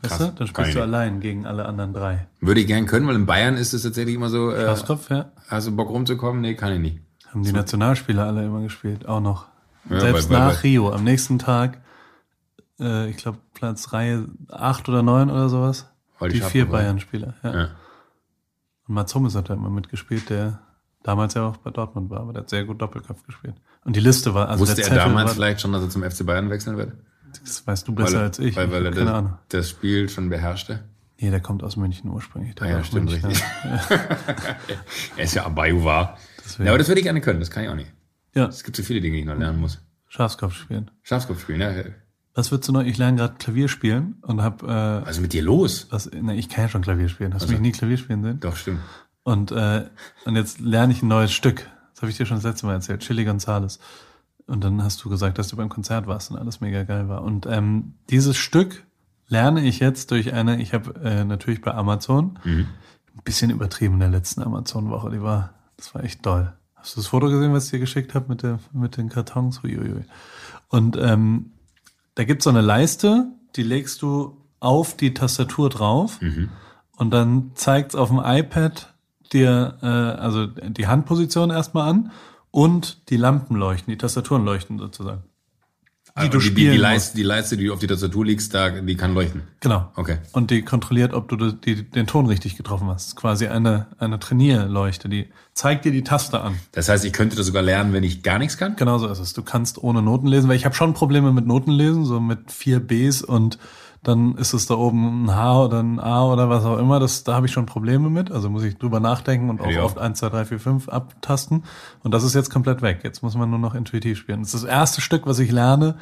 [0.03, 0.29] Weißt Krass.
[0.29, 0.35] du?
[0.37, 2.27] Dann spielst du allein gegen alle anderen drei.
[2.41, 5.31] Würde ich gern können, weil in Bayern ist es tatsächlich immer so, äh, Schafskopf, ja.
[5.49, 6.43] hast du Bock rumzukommen?
[6.43, 7.01] Nee, kann ich nicht.
[7.31, 9.47] Haben die Nationalspieler alle immer gespielt, auch noch.
[9.89, 11.79] Ja, Selbst bei- bei- nach Rio, am nächsten Tag,
[12.81, 15.91] äh, ich glaube Platz Reihe acht oder neun oder sowas.
[16.19, 16.67] Weil die vier.
[16.67, 17.35] Bayern-Spieler.
[17.43, 17.55] Ja.
[17.55, 17.69] Ja.
[18.89, 20.61] Und Mats Hummels hat da immer mitgespielt, der
[21.03, 23.55] damals ja auch bei Dortmund war, aber der hat sehr gut Doppelkopf gespielt.
[23.85, 26.03] Und die Liste war, also Wusste er Zettel damals war, vielleicht schon, dass er zum
[26.03, 26.93] FC Bayern wechseln wird?
[27.45, 28.57] das weißt du besser weil, als ich.
[28.57, 29.39] Weil, weil ich er das, Ahnung.
[29.51, 30.85] das Spiel schon beherrschte.
[31.19, 32.55] Nee, der kommt aus München ursprünglich.
[32.57, 33.29] Der Ah ja, stimmt, Münchner.
[33.31, 33.45] richtig.
[35.17, 36.19] Er ist ja Abayu war.
[36.59, 37.93] Ja, aber das würde ich gerne können, das kann ich auch nicht.
[38.35, 39.81] Ja, Es gibt so viele Dinge, die ich noch lernen muss.
[40.09, 40.91] Schafskopf spielen.
[41.03, 41.73] Schafskopf spielen, ja.
[42.37, 42.83] Was würdest du noch?
[42.83, 45.87] Ich lerne gerade Klavier spielen und hab äh, Was ist mit dir los?
[45.91, 47.33] was, ne, ich kann ja schon Klavier spielen.
[47.33, 48.41] Hast du mich nie Klavier spielen sehen?
[48.41, 48.81] Doch, stimmt.
[49.23, 49.87] Und, äh,
[50.27, 51.67] und jetzt lerne ich ein neues Stück.
[51.95, 53.01] Das habe ich dir schon das letzte Mal erzählt.
[53.01, 53.79] Chili Gonzales.
[54.47, 57.23] Und dann hast du gesagt, dass du beim Konzert warst und alles mega geil war.
[57.23, 58.85] Und ähm, dieses Stück
[59.29, 62.69] lerne ich jetzt durch eine, ich habe äh, natürlich bei Amazon, ein
[63.25, 66.53] bisschen übertrieben in der letzten Amazon-Woche, die war, das war echt doll.
[66.75, 69.65] Hast du das Foto gesehen, was ich dir geschickt habe mit, der, mit den Kartons?
[69.65, 70.05] Uiuiui.
[70.69, 71.53] Und ähm,
[72.17, 76.19] da gibt's so eine Leiste, die legst du auf die Tastatur drauf
[76.97, 78.93] und dann zeigt's auf dem iPad
[79.33, 82.11] dir äh, also die Handposition erstmal an
[82.51, 85.25] und die Lampen leuchten, die Tastaturen leuchten sozusagen.
[86.23, 86.83] Die, du die, die, spielen die, musst.
[86.83, 89.43] Leiste, die Leiste, die du auf die Tastatur legst, da, die kann leuchten.
[89.61, 89.91] Genau.
[89.97, 90.19] Okay.
[90.33, 93.17] Und die kontrolliert, ob du die, die, den Ton richtig getroffen hast.
[93.17, 96.57] Quasi eine, eine Trainierleuchte, die zeigt dir die Taste an.
[96.73, 98.77] Das heißt, ich könnte das sogar lernen, wenn ich gar nichts kann?
[98.77, 99.35] Genauso ist es.
[99.35, 102.81] Du kannst ohne Noten lesen, weil ich habe schon Probleme mit Notenlesen, so mit vier
[102.81, 103.59] Bs und
[104.07, 107.01] dann ist es da oben ein H oder ein A oder was auch immer.
[107.01, 108.31] Das, da habe ich schon Probleme mit.
[108.31, 109.83] Also muss ich drüber nachdenken und auch Ja.
[109.83, 111.65] oft 1, 2, 3, 4, 5 abtasten.
[112.05, 113.01] Und das ist jetzt komplett weg.
[113.03, 114.43] Jetzt muss man nur noch intuitiv spielen.
[114.43, 115.97] Das ist das erste Stück, was ich lerne,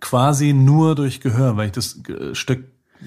[0.00, 2.64] quasi nur durch Gehör, weil ich das äh, Stück,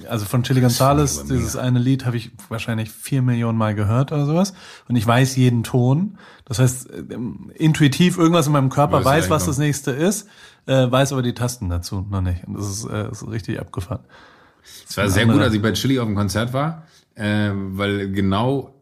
[0.07, 4.25] also von Chili Gonzales, dieses eine Lied habe ich wahrscheinlich vier Millionen Mal gehört oder
[4.25, 4.53] sowas.
[4.87, 6.17] Und ich weiß jeden Ton.
[6.45, 10.29] Das heißt, ähm, intuitiv irgendwas in meinem Körper Weiß was das nächste ist,
[10.67, 12.45] äh, weiß aber die Tasten dazu noch nicht.
[12.47, 14.05] Und das ist, äh, ist richtig abgefahren.
[14.87, 18.73] Es war sehr gut, als ich bei Chili auf dem Konzert war, äh, weil genau,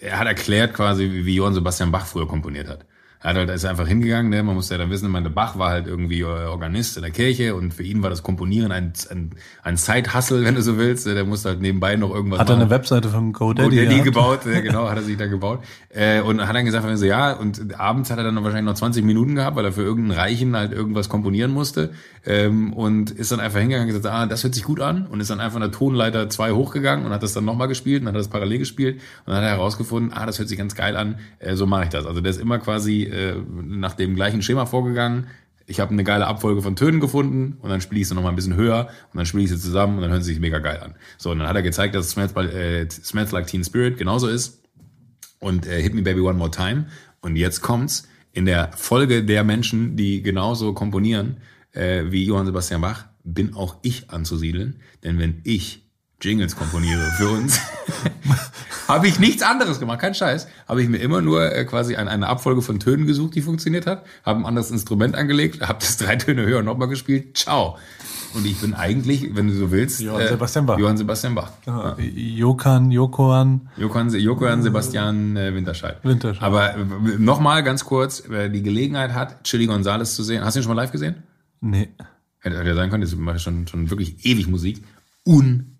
[0.00, 2.84] er hat erklärt quasi, wie, wie Johann Sebastian Bach früher komponiert hat.
[3.22, 4.42] Er hat halt, ist einfach hingegangen, ne?
[4.42, 7.54] man muss ja dann wissen, meine Bach war halt irgendwie äh, Organist in der Kirche
[7.54, 11.06] und für ihn war das Komponieren ein, ein, ein Side-Hustle, wenn du so willst.
[11.06, 14.60] Der musste halt nebenbei noch irgendwas Hat er eine Webseite von GoDaddy, GoDaddy gebaut, ja,
[14.62, 15.60] genau, hat er sich da gebaut.
[15.90, 19.04] Äh, und hat dann gesagt, so, ja, und abends hat er dann wahrscheinlich noch 20
[19.04, 21.90] Minuten gehabt, weil er für irgendeinen Reichen halt irgendwas komponieren musste.
[22.24, 25.06] Ähm, und ist dann einfach hingegangen und gesagt, ah, das hört sich gut an.
[25.06, 28.00] Und ist dann einfach in der Tonleiter 2 hochgegangen und hat das dann nochmal gespielt
[28.00, 28.96] und hat das parallel gespielt.
[29.26, 31.84] Und dann hat er herausgefunden, ah, das hört sich ganz geil an, äh, so mache
[31.84, 32.06] ich das.
[32.06, 35.26] Also der ist immer quasi äh, nach dem gleichen Schema vorgegangen.
[35.66, 38.30] Ich habe eine geile Abfolge von Tönen gefunden und dann spiele ich sie noch mal
[38.30, 40.58] ein bisschen höher und dann spiele ich sie zusammen und dann hören sie sich mega
[40.58, 40.96] geil an.
[41.16, 44.62] So, und dann hat er gezeigt, dass Smells, äh, Smells Like Teen Spirit genauso ist
[45.38, 46.86] und äh, Hit Me Baby One More Time.
[47.20, 51.38] Und jetzt kommt's in der Folge der Menschen, die genauso komponieren
[51.72, 54.80] äh, wie Johann Sebastian Bach, bin auch ich anzusiedeln.
[55.04, 55.89] Denn wenn ich
[56.20, 57.58] Jingles komponiere für uns,
[58.88, 60.48] habe ich nichts anderes gemacht, kein Scheiß.
[60.68, 63.86] Habe ich mir immer nur äh, quasi eine, eine Abfolge von Tönen gesucht, die funktioniert
[63.86, 67.78] hat, habe ein anderes Instrument angelegt, habe das drei Töne höher nochmal gespielt, ciao.
[68.32, 70.78] Und ich bin eigentlich, wenn du so willst, Johann Sebastian Bach.
[70.78, 71.50] Johann Sebastian Bach.
[71.66, 71.96] Ja.
[71.98, 75.96] Jokan, Jokoan, Johann, Johann Sebastian äh, Winterscheid.
[76.04, 76.42] Winterscheid.
[76.42, 76.84] Aber äh,
[77.18, 80.44] nochmal ganz kurz, wer die Gelegenheit hat, Chili Gonzales zu sehen.
[80.44, 81.24] Hast du ihn schon mal live gesehen?
[81.60, 81.88] nee.
[82.42, 84.82] Hätte, hätte ja sein können, das macht ja schon, schon wirklich ewig Musik.
[85.26, 85.76] Un.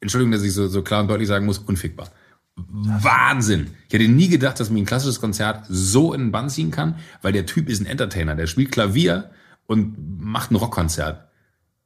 [0.00, 2.10] Entschuldigung, dass ich so, so klar und deutlich sagen muss, unfickbar.
[2.56, 3.68] Wahnsinn.
[3.88, 6.96] Ich hätte nie gedacht, dass mir ein klassisches Konzert so in den Bann ziehen kann,
[7.22, 8.34] weil der Typ ist ein Entertainer.
[8.34, 9.30] Der spielt Klavier
[9.66, 11.28] und macht ein Rockkonzert.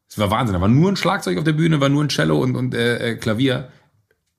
[0.09, 0.55] Es war Wahnsinn.
[0.55, 3.13] Da war nur ein Schlagzeug auf der Bühne, war nur ein Cello und, und äh,
[3.13, 3.69] äh, Klavier.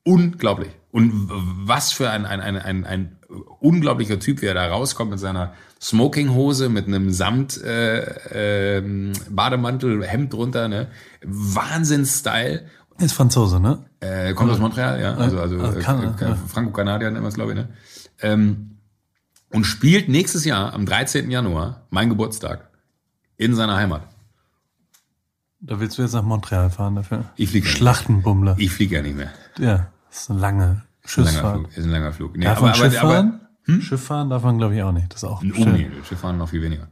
[0.04, 0.70] Unglaublich.
[0.90, 3.18] Und was für ein, ein, ein, ein, ein
[3.60, 10.04] unglaublicher Typ, wie er da rauskommt mit seiner Smokinghose, mit einem Samt äh, ähm, Bademantel,
[10.06, 10.88] Hemd drunter, ne?
[11.22, 12.66] Wahnsinns-Style.
[12.98, 13.84] Ist Franzose, ne?
[14.00, 15.14] Äh, kommt aus Montreal, ja.
[15.14, 16.34] Also, also Ah, äh, kann- äh.
[16.48, 17.68] Franco-Kanadier nennen wir es, glaube ich, ne?
[18.22, 18.78] Ähm,
[19.52, 21.30] und spielt nächstes Jahr am 13.
[21.30, 22.70] Januar, mein Geburtstag,
[23.36, 24.02] in seiner Heimat.
[25.60, 27.24] Da willst du jetzt nach Montreal fahren dafür.
[27.36, 27.78] Ich fliege ja nicht.
[27.78, 28.54] Schlachtenbummler.
[28.58, 29.30] Ich fliege ja nicht mehr.
[29.58, 31.54] Ja, das ist eine lange Ist ein langer Schiffsfahrt.
[31.60, 31.76] Flug.
[31.76, 32.36] Ist ein langer Flug.
[32.36, 33.40] Nee, Darf man Schiff fahren?
[33.80, 35.12] Schiff fahren darf man, glaube ich, auch nicht.
[35.12, 36.88] Das ist auch Oh, nee, Schifffahren noch viel weniger.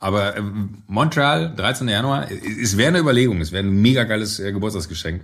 [0.00, 0.42] Aber äh,
[0.86, 1.88] Montreal, 13.
[1.88, 2.28] Januar,
[2.62, 5.22] es wäre eine Überlegung, es wäre ein mega geiles äh, Geburtstagsgeschenk.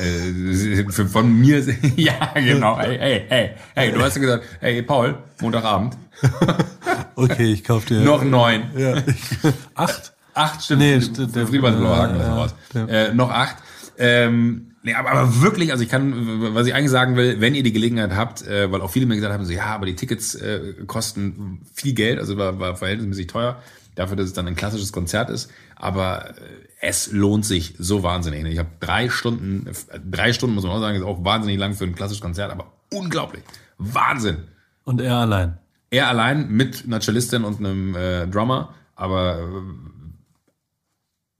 [0.00, 1.62] äh, für, von mir,
[1.96, 5.96] ja, genau, hey, hey, hey, hey, du hast ja gesagt, hey, Paul, Montagabend,
[7.16, 8.00] Okay, ich kauf dir.
[8.00, 8.62] noch neun.
[8.76, 9.02] Ja.
[9.74, 10.12] Acht?
[10.34, 10.80] Acht, stimmt.
[10.82, 12.54] Nee, stimmt, der der- Friedmann ja, Haken ja, raus.
[12.74, 13.56] der- Äh, noch acht.
[13.98, 17.62] Ähm, nee, aber, aber wirklich, also ich kann, was ich eigentlich sagen will, wenn ihr
[17.62, 20.34] die Gelegenheit habt, äh, weil auch viele mir gesagt haben, so ja, aber die Tickets
[20.34, 23.62] äh, kosten viel Geld, also war, war verhältnismäßig teuer,
[23.96, 25.50] dafür, dass es dann ein klassisches Konzert ist.
[25.74, 26.32] Aber äh,
[26.80, 28.44] es lohnt sich so wahnsinnig.
[28.44, 29.68] Ich habe drei Stunden,
[30.08, 32.72] drei Stunden muss man auch sagen, ist auch wahnsinnig lang für ein klassisches Konzert, aber
[32.92, 33.42] unglaublich.
[33.78, 34.44] Wahnsinn.
[34.84, 35.58] Und er allein.
[35.90, 39.38] Er allein mit einer Cellistin und einem äh, Drummer, aber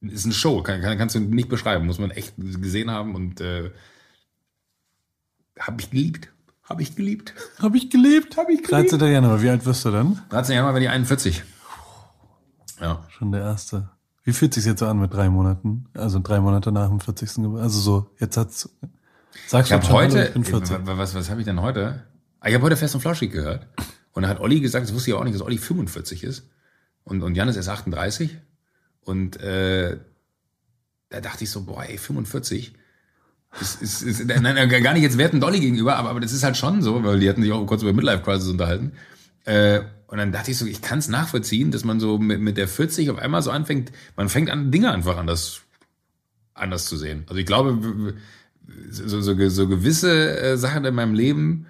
[0.00, 3.14] äh, ist eine Show, kann, kann, kannst du nicht beschreiben, muss man echt gesehen haben
[3.14, 3.70] und äh,
[5.58, 6.28] habe ich geliebt.
[6.64, 7.32] Habe ich geliebt.
[7.60, 8.36] Hab ich geliebt.
[8.36, 8.90] Hab ich geliebt.
[8.90, 9.12] 13.
[9.12, 10.20] Januar, wie alt wirst du dann?
[10.30, 11.44] 13 Jahre war die 41.
[12.80, 13.04] Ja.
[13.08, 13.90] Schon der erste.
[14.24, 15.86] Wie fühlt sich jetzt so an mit drei Monaten?
[15.94, 17.34] Also drei Monate nach dem 40.
[17.34, 17.62] Geburtstag.
[17.62, 18.68] Also so, jetzt hat's.
[19.46, 20.78] Sagst Ich habe schon, hallo, heute, ich bin 40.
[20.84, 22.02] was, was, habe ich denn heute?
[22.40, 23.66] Ah, Ich habe heute Fest und Flauschig gehört.
[24.12, 26.48] Und da hat Olli gesagt, das wusste ich auch nicht, dass Olli 45 ist.
[27.04, 28.36] Und, und Jan ist erst 38.
[29.02, 29.98] Und äh,
[31.10, 32.74] da dachte ich so, boah, ey, 45.
[33.60, 36.56] Ist, ist, ist, nein, gar nicht jetzt werten Dolly gegenüber, aber, aber das ist halt
[36.56, 38.92] schon so, weil die hatten sich auch kurz über Midlife Crisis unterhalten.
[39.46, 42.56] Äh, und dann dachte ich so, ich kann es nachvollziehen, dass man so mit, mit
[42.56, 45.62] der 40 auf einmal so anfängt, man fängt an, Dinge einfach anders,
[46.54, 47.24] anders zu sehen.
[47.26, 48.14] Also ich glaube,
[48.90, 51.66] so, so, so gewisse äh, Sachen in meinem Leben,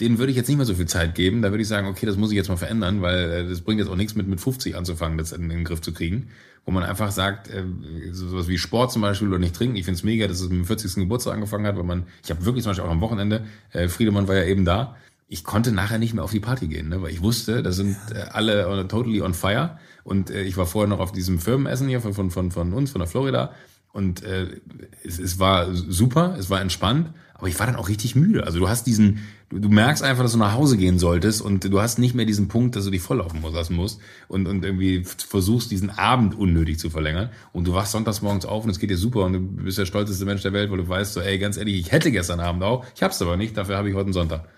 [0.00, 1.42] denen würde ich jetzt nicht mehr so viel Zeit geben.
[1.42, 3.80] Da würde ich sagen, okay, das muss ich jetzt mal verändern, weil äh, das bringt
[3.80, 6.28] jetzt auch nichts mit mit 50 anzufangen, das in, in den Griff zu kriegen.
[6.64, 7.64] Wo man einfach sagt, äh,
[8.12, 9.76] so, sowas wie Sport zum Beispiel oder nicht trinken.
[9.76, 10.94] Ich finde es mega, dass es mit dem 40.
[10.94, 14.28] Geburtstag angefangen hat, weil man, ich habe wirklich zum Beispiel auch am Wochenende, äh, Friedemann
[14.28, 14.96] war ja eben da,
[15.28, 17.02] ich konnte nachher nicht mehr auf die Party gehen, ne?
[17.02, 19.78] weil ich wusste, da sind äh, alle on, totally on fire.
[20.02, 22.90] Und äh, ich war vorher noch auf diesem Firmenessen hier von, von, von, von uns,
[22.90, 23.52] von der Florida.
[23.92, 24.60] Und äh,
[25.04, 28.44] es, es war super, es war entspannt, aber ich war dann auch richtig müde.
[28.44, 29.20] Also du hast diesen,
[29.50, 32.24] du, du merkst einfach, dass du nach Hause gehen solltest und du hast nicht mehr
[32.24, 36.78] diesen Punkt, dass du dich volllaufen lassen musst und, und irgendwie versuchst, diesen Abend unnötig
[36.78, 37.28] zu verlängern.
[37.52, 39.86] Und du wachst sonntags morgens auf und es geht dir super und du bist der
[39.86, 42.62] stolzeste Mensch der Welt, weil du weißt so, ey, ganz ehrlich, ich hätte gestern Abend
[42.62, 44.48] auch, ich hab's aber nicht, dafür habe ich heute einen Sonntag.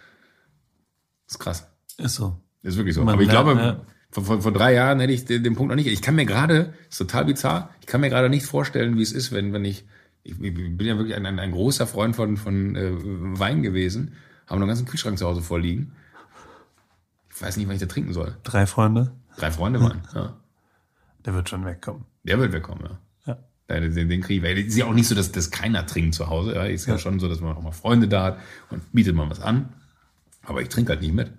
[1.31, 1.67] Das ist krass.
[1.97, 2.41] Ist so.
[2.63, 3.05] Ist wirklich so.
[3.05, 3.81] Man Aber ich lernt, glaube, ja.
[4.11, 5.87] vor, vor, vor drei Jahren hätte ich den, den Punkt noch nicht.
[5.87, 9.13] Ich kann mir gerade, ist total bizarr, ich kann mir gerade nicht vorstellen, wie es
[9.13, 9.87] ist, wenn, wenn ich,
[10.25, 12.91] ich, ich bin ja wirklich ein, ein, ein großer Freund von, von äh,
[13.39, 14.15] Wein gewesen,
[14.49, 15.93] haben noch einen ganzen Kühlschrank zu Hause vorliegen.
[17.33, 18.37] Ich weiß nicht, wann ich da trinken soll.
[18.43, 19.13] Drei Freunde.
[19.37, 20.03] Drei Freunde waren.
[20.15, 20.37] Ja.
[21.25, 22.07] Der wird schon wegkommen.
[22.25, 22.99] Der wird wegkommen, ja.
[23.27, 23.39] Ja.
[23.69, 24.43] Ja, Den, den kriege ich.
[24.43, 26.55] Weil es ist ja auch nicht so, dass, dass keiner trinkt zu Hause.
[26.55, 26.65] Ja.
[26.65, 28.39] Ist ja, schon so, dass man auch mal Freunde da hat
[28.71, 29.69] und bietet man was an.
[30.45, 31.31] Aber ich trinke halt nicht mit.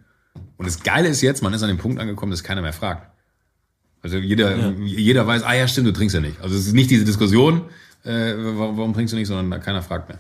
[0.58, 3.10] Und das Geile ist jetzt, man ist an dem Punkt angekommen, dass keiner mehr fragt.
[4.02, 6.39] Also jeder, jeder weiß, ah ja, stimmt, du trinkst ja nicht.
[6.41, 7.66] Also es ist nicht diese Diskussion,
[8.04, 10.20] äh, warum, warum trinkst du nicht, sondern keiner fragt mehr.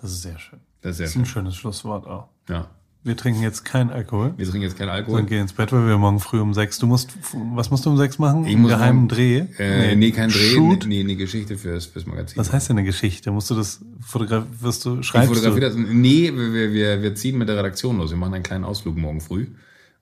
[0.00, 0.60] Das ist sehr schön.
[0.80, 1.32] Das ist sehr Das ist ein schön.
[1.42, 2.28] schönes Schlusswort auch.
[2.48, 2.70] Ja.
[3.02, 4.34] Wir trinken jetzt keinen Alkohol.
[4.36, 5.22] Wir trinken jetzt keinen Und Alkohol.
[5.22, 6.78] gehen ins Bett, weil wir morgen früh um sechs.
[6.78, 7.10] Du musst,
[7.54, 8.44] was musst du um sechs machen?
[8.44, 9.38] Ich muss Geheimen morgen- Dreh?
[9.58, 10.84] Äh, nee, kein Dreh, Shoot?
[10.86, 12.36] nee, eine Geschichte fürs, fürs Magazin.
[12.36, 13.30] Was heißt denn eine Geschichte?
[13.32, 15.76] Musst du das fotografierst du, Ich schreibst fotografiere du?
[15.82, 15.90] das.
[15.94, 18.10] Nee, wir, wir, wir ziehen mit der Redaktion los.
[18.10, 19.46] Wir machen einen kleinen Ausflug morgen früh.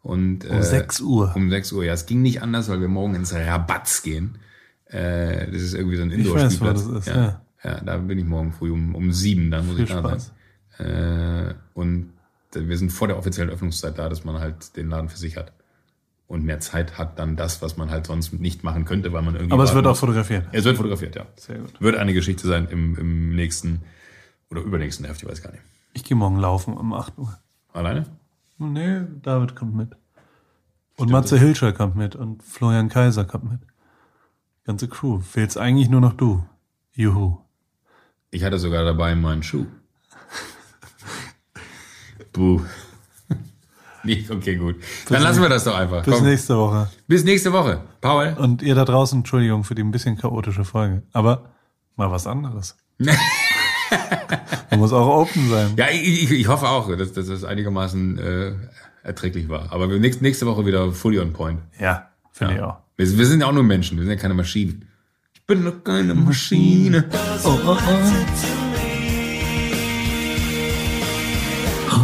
[0.03, 1.32] Und, um 6 Uhr.
[1.36, 1.84] Um 6 Uhr.
[1.84, 4.38] Ja, es ging nicht anders, weil wir morgen ins Rabatz gehen.
[4.86, 6.88] Äh, das ist irgendwie so ein Ich weiß, wo Indoor-Spielplatz.
[6.88, 7.14] das ist, ja.
[7.16, 7.70] ja.
[7.70, 10.32] ja, da bin ich morgen früh um, um sieben, dann muss Viel ich da Spaß.
[10.78, 10.86] sein.
[10.86, 12.11] Äh, und
[12.53, 15.53] wir sind vor der offiziellen Öffnungszeit da, dass man halt den Laden für sich hat.
[16.26, 19.34] Und mehr Zeit hat dann das, was man halt sonst nicht machen könnte, weil man
[19.34, 19.53] irgendwie.
[19.55, 20.46] Aber es wird auch fotografiert.
[20.53, 21.26] Es wird fotografiert, ja.
[21.36, 21.80] Sehr gut.
[21.80, 23.80] Wird eine Geschichte sein im, im nächsten
[24.51, 25.62] oder übernächsten Heft, ich weiß gar nicht.
[25.94, 27.38] Ich gehe morgen laufen um 8 Uhr.
[27.72, 28.07] Alleine?
[28.59, 29.96] Nee, David kommt mit.
[30.96, 33.61] Und Matze Hilscher kommt mit und Florian Kaiser kommt mit.
[34.64, 35.20] Ganze Crew.
[35.20, 36.44] Fehlt's eigentlich nur noch du.
[36.92, 37.38] Juhu.
[38.30, 39.66] Ich hatte sogar dabei meinen Schuh.
[42.39, 42.61] Buh.
[44.05, 44.76] Nee, okay, gut.
[45.09, 46.05] Dann lassen wir das doch einfach.
[46.05, 46.24] Bis Komm.
[46.24, 46.89] nächste Woche.
[47.09, 47.80] Bis nächste Woche.
[48.01, 48.34] Paul.
[48.39, 51.03] Und ihr da draußen, Entschuldigung für die ein bisschen chaotische Folge.
[51.12, 51.51] Aber
[51.97, 52.76] mal was anderes.
[54.70, 55.72] Man muss auch open sein.
[55.76, 58.53] Ja, ich, ich, ich hoffe auch, dass, dass das einigermaßen äh,
[59.03, 59.72] erträglich war.
[59.72, 61.61] Aber nächste, nächste Woche wieder fully on point.
[61.78, 62.66] Ja, finde ich Ja.
[62.68, 62.76] auch.
[62.97, 64.86] Wir, wir sind ja auch nur Menschen, wir sind ja keine Maschinen.
[65.47, 67.05] Bin doch keine Maschine.
[67.45, 68.68] Oh, oh, oh.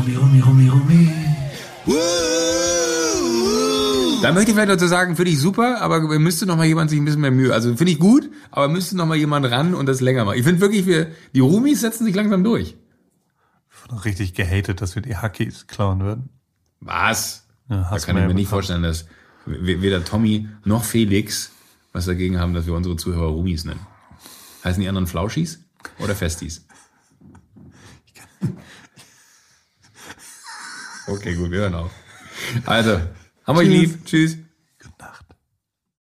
[0.05, 1.11] Rumi, Rumi, Rumi, Rumi.
[4.23, 6.99] Da möchte ich vielleicht dazu sagen, finde ich super, aber müsste noch mal jemand sich
[6.99, 7.55] ein bisschen mehr Mühe.
[7.55, 10.37] Also finde ich gut, aber müsste noch mal jemand ran und das länger machen.
[10.39, 12.77] Ich finde wirklich, wir, die Rumis setzen sich langsam durch.
[13.71, 16.29] Ich wurde richtig gehatet, dass wir die Hackies klauen würden.
[16.81, 17.47] Was?
[17.71, 19.07] Ja, da kann ich mir nicht vorstellen, dass
[19.47, 21.51] weder Tommy noch Felix
[21.93, 23.87] was dagegen haben, dass wir unsere Zuhörer Rumis nennen.
[24.65, 25.61] Heißen die anderen Flauschis
[25.99, 26.67] oder Festis?
[31.07, 31.91] Okay, gut, wir hören auf.
[32.67, 33.01] Also,
[33.47, 34.05] haben wir lieb.
[34.07, 34.39] Tschüss.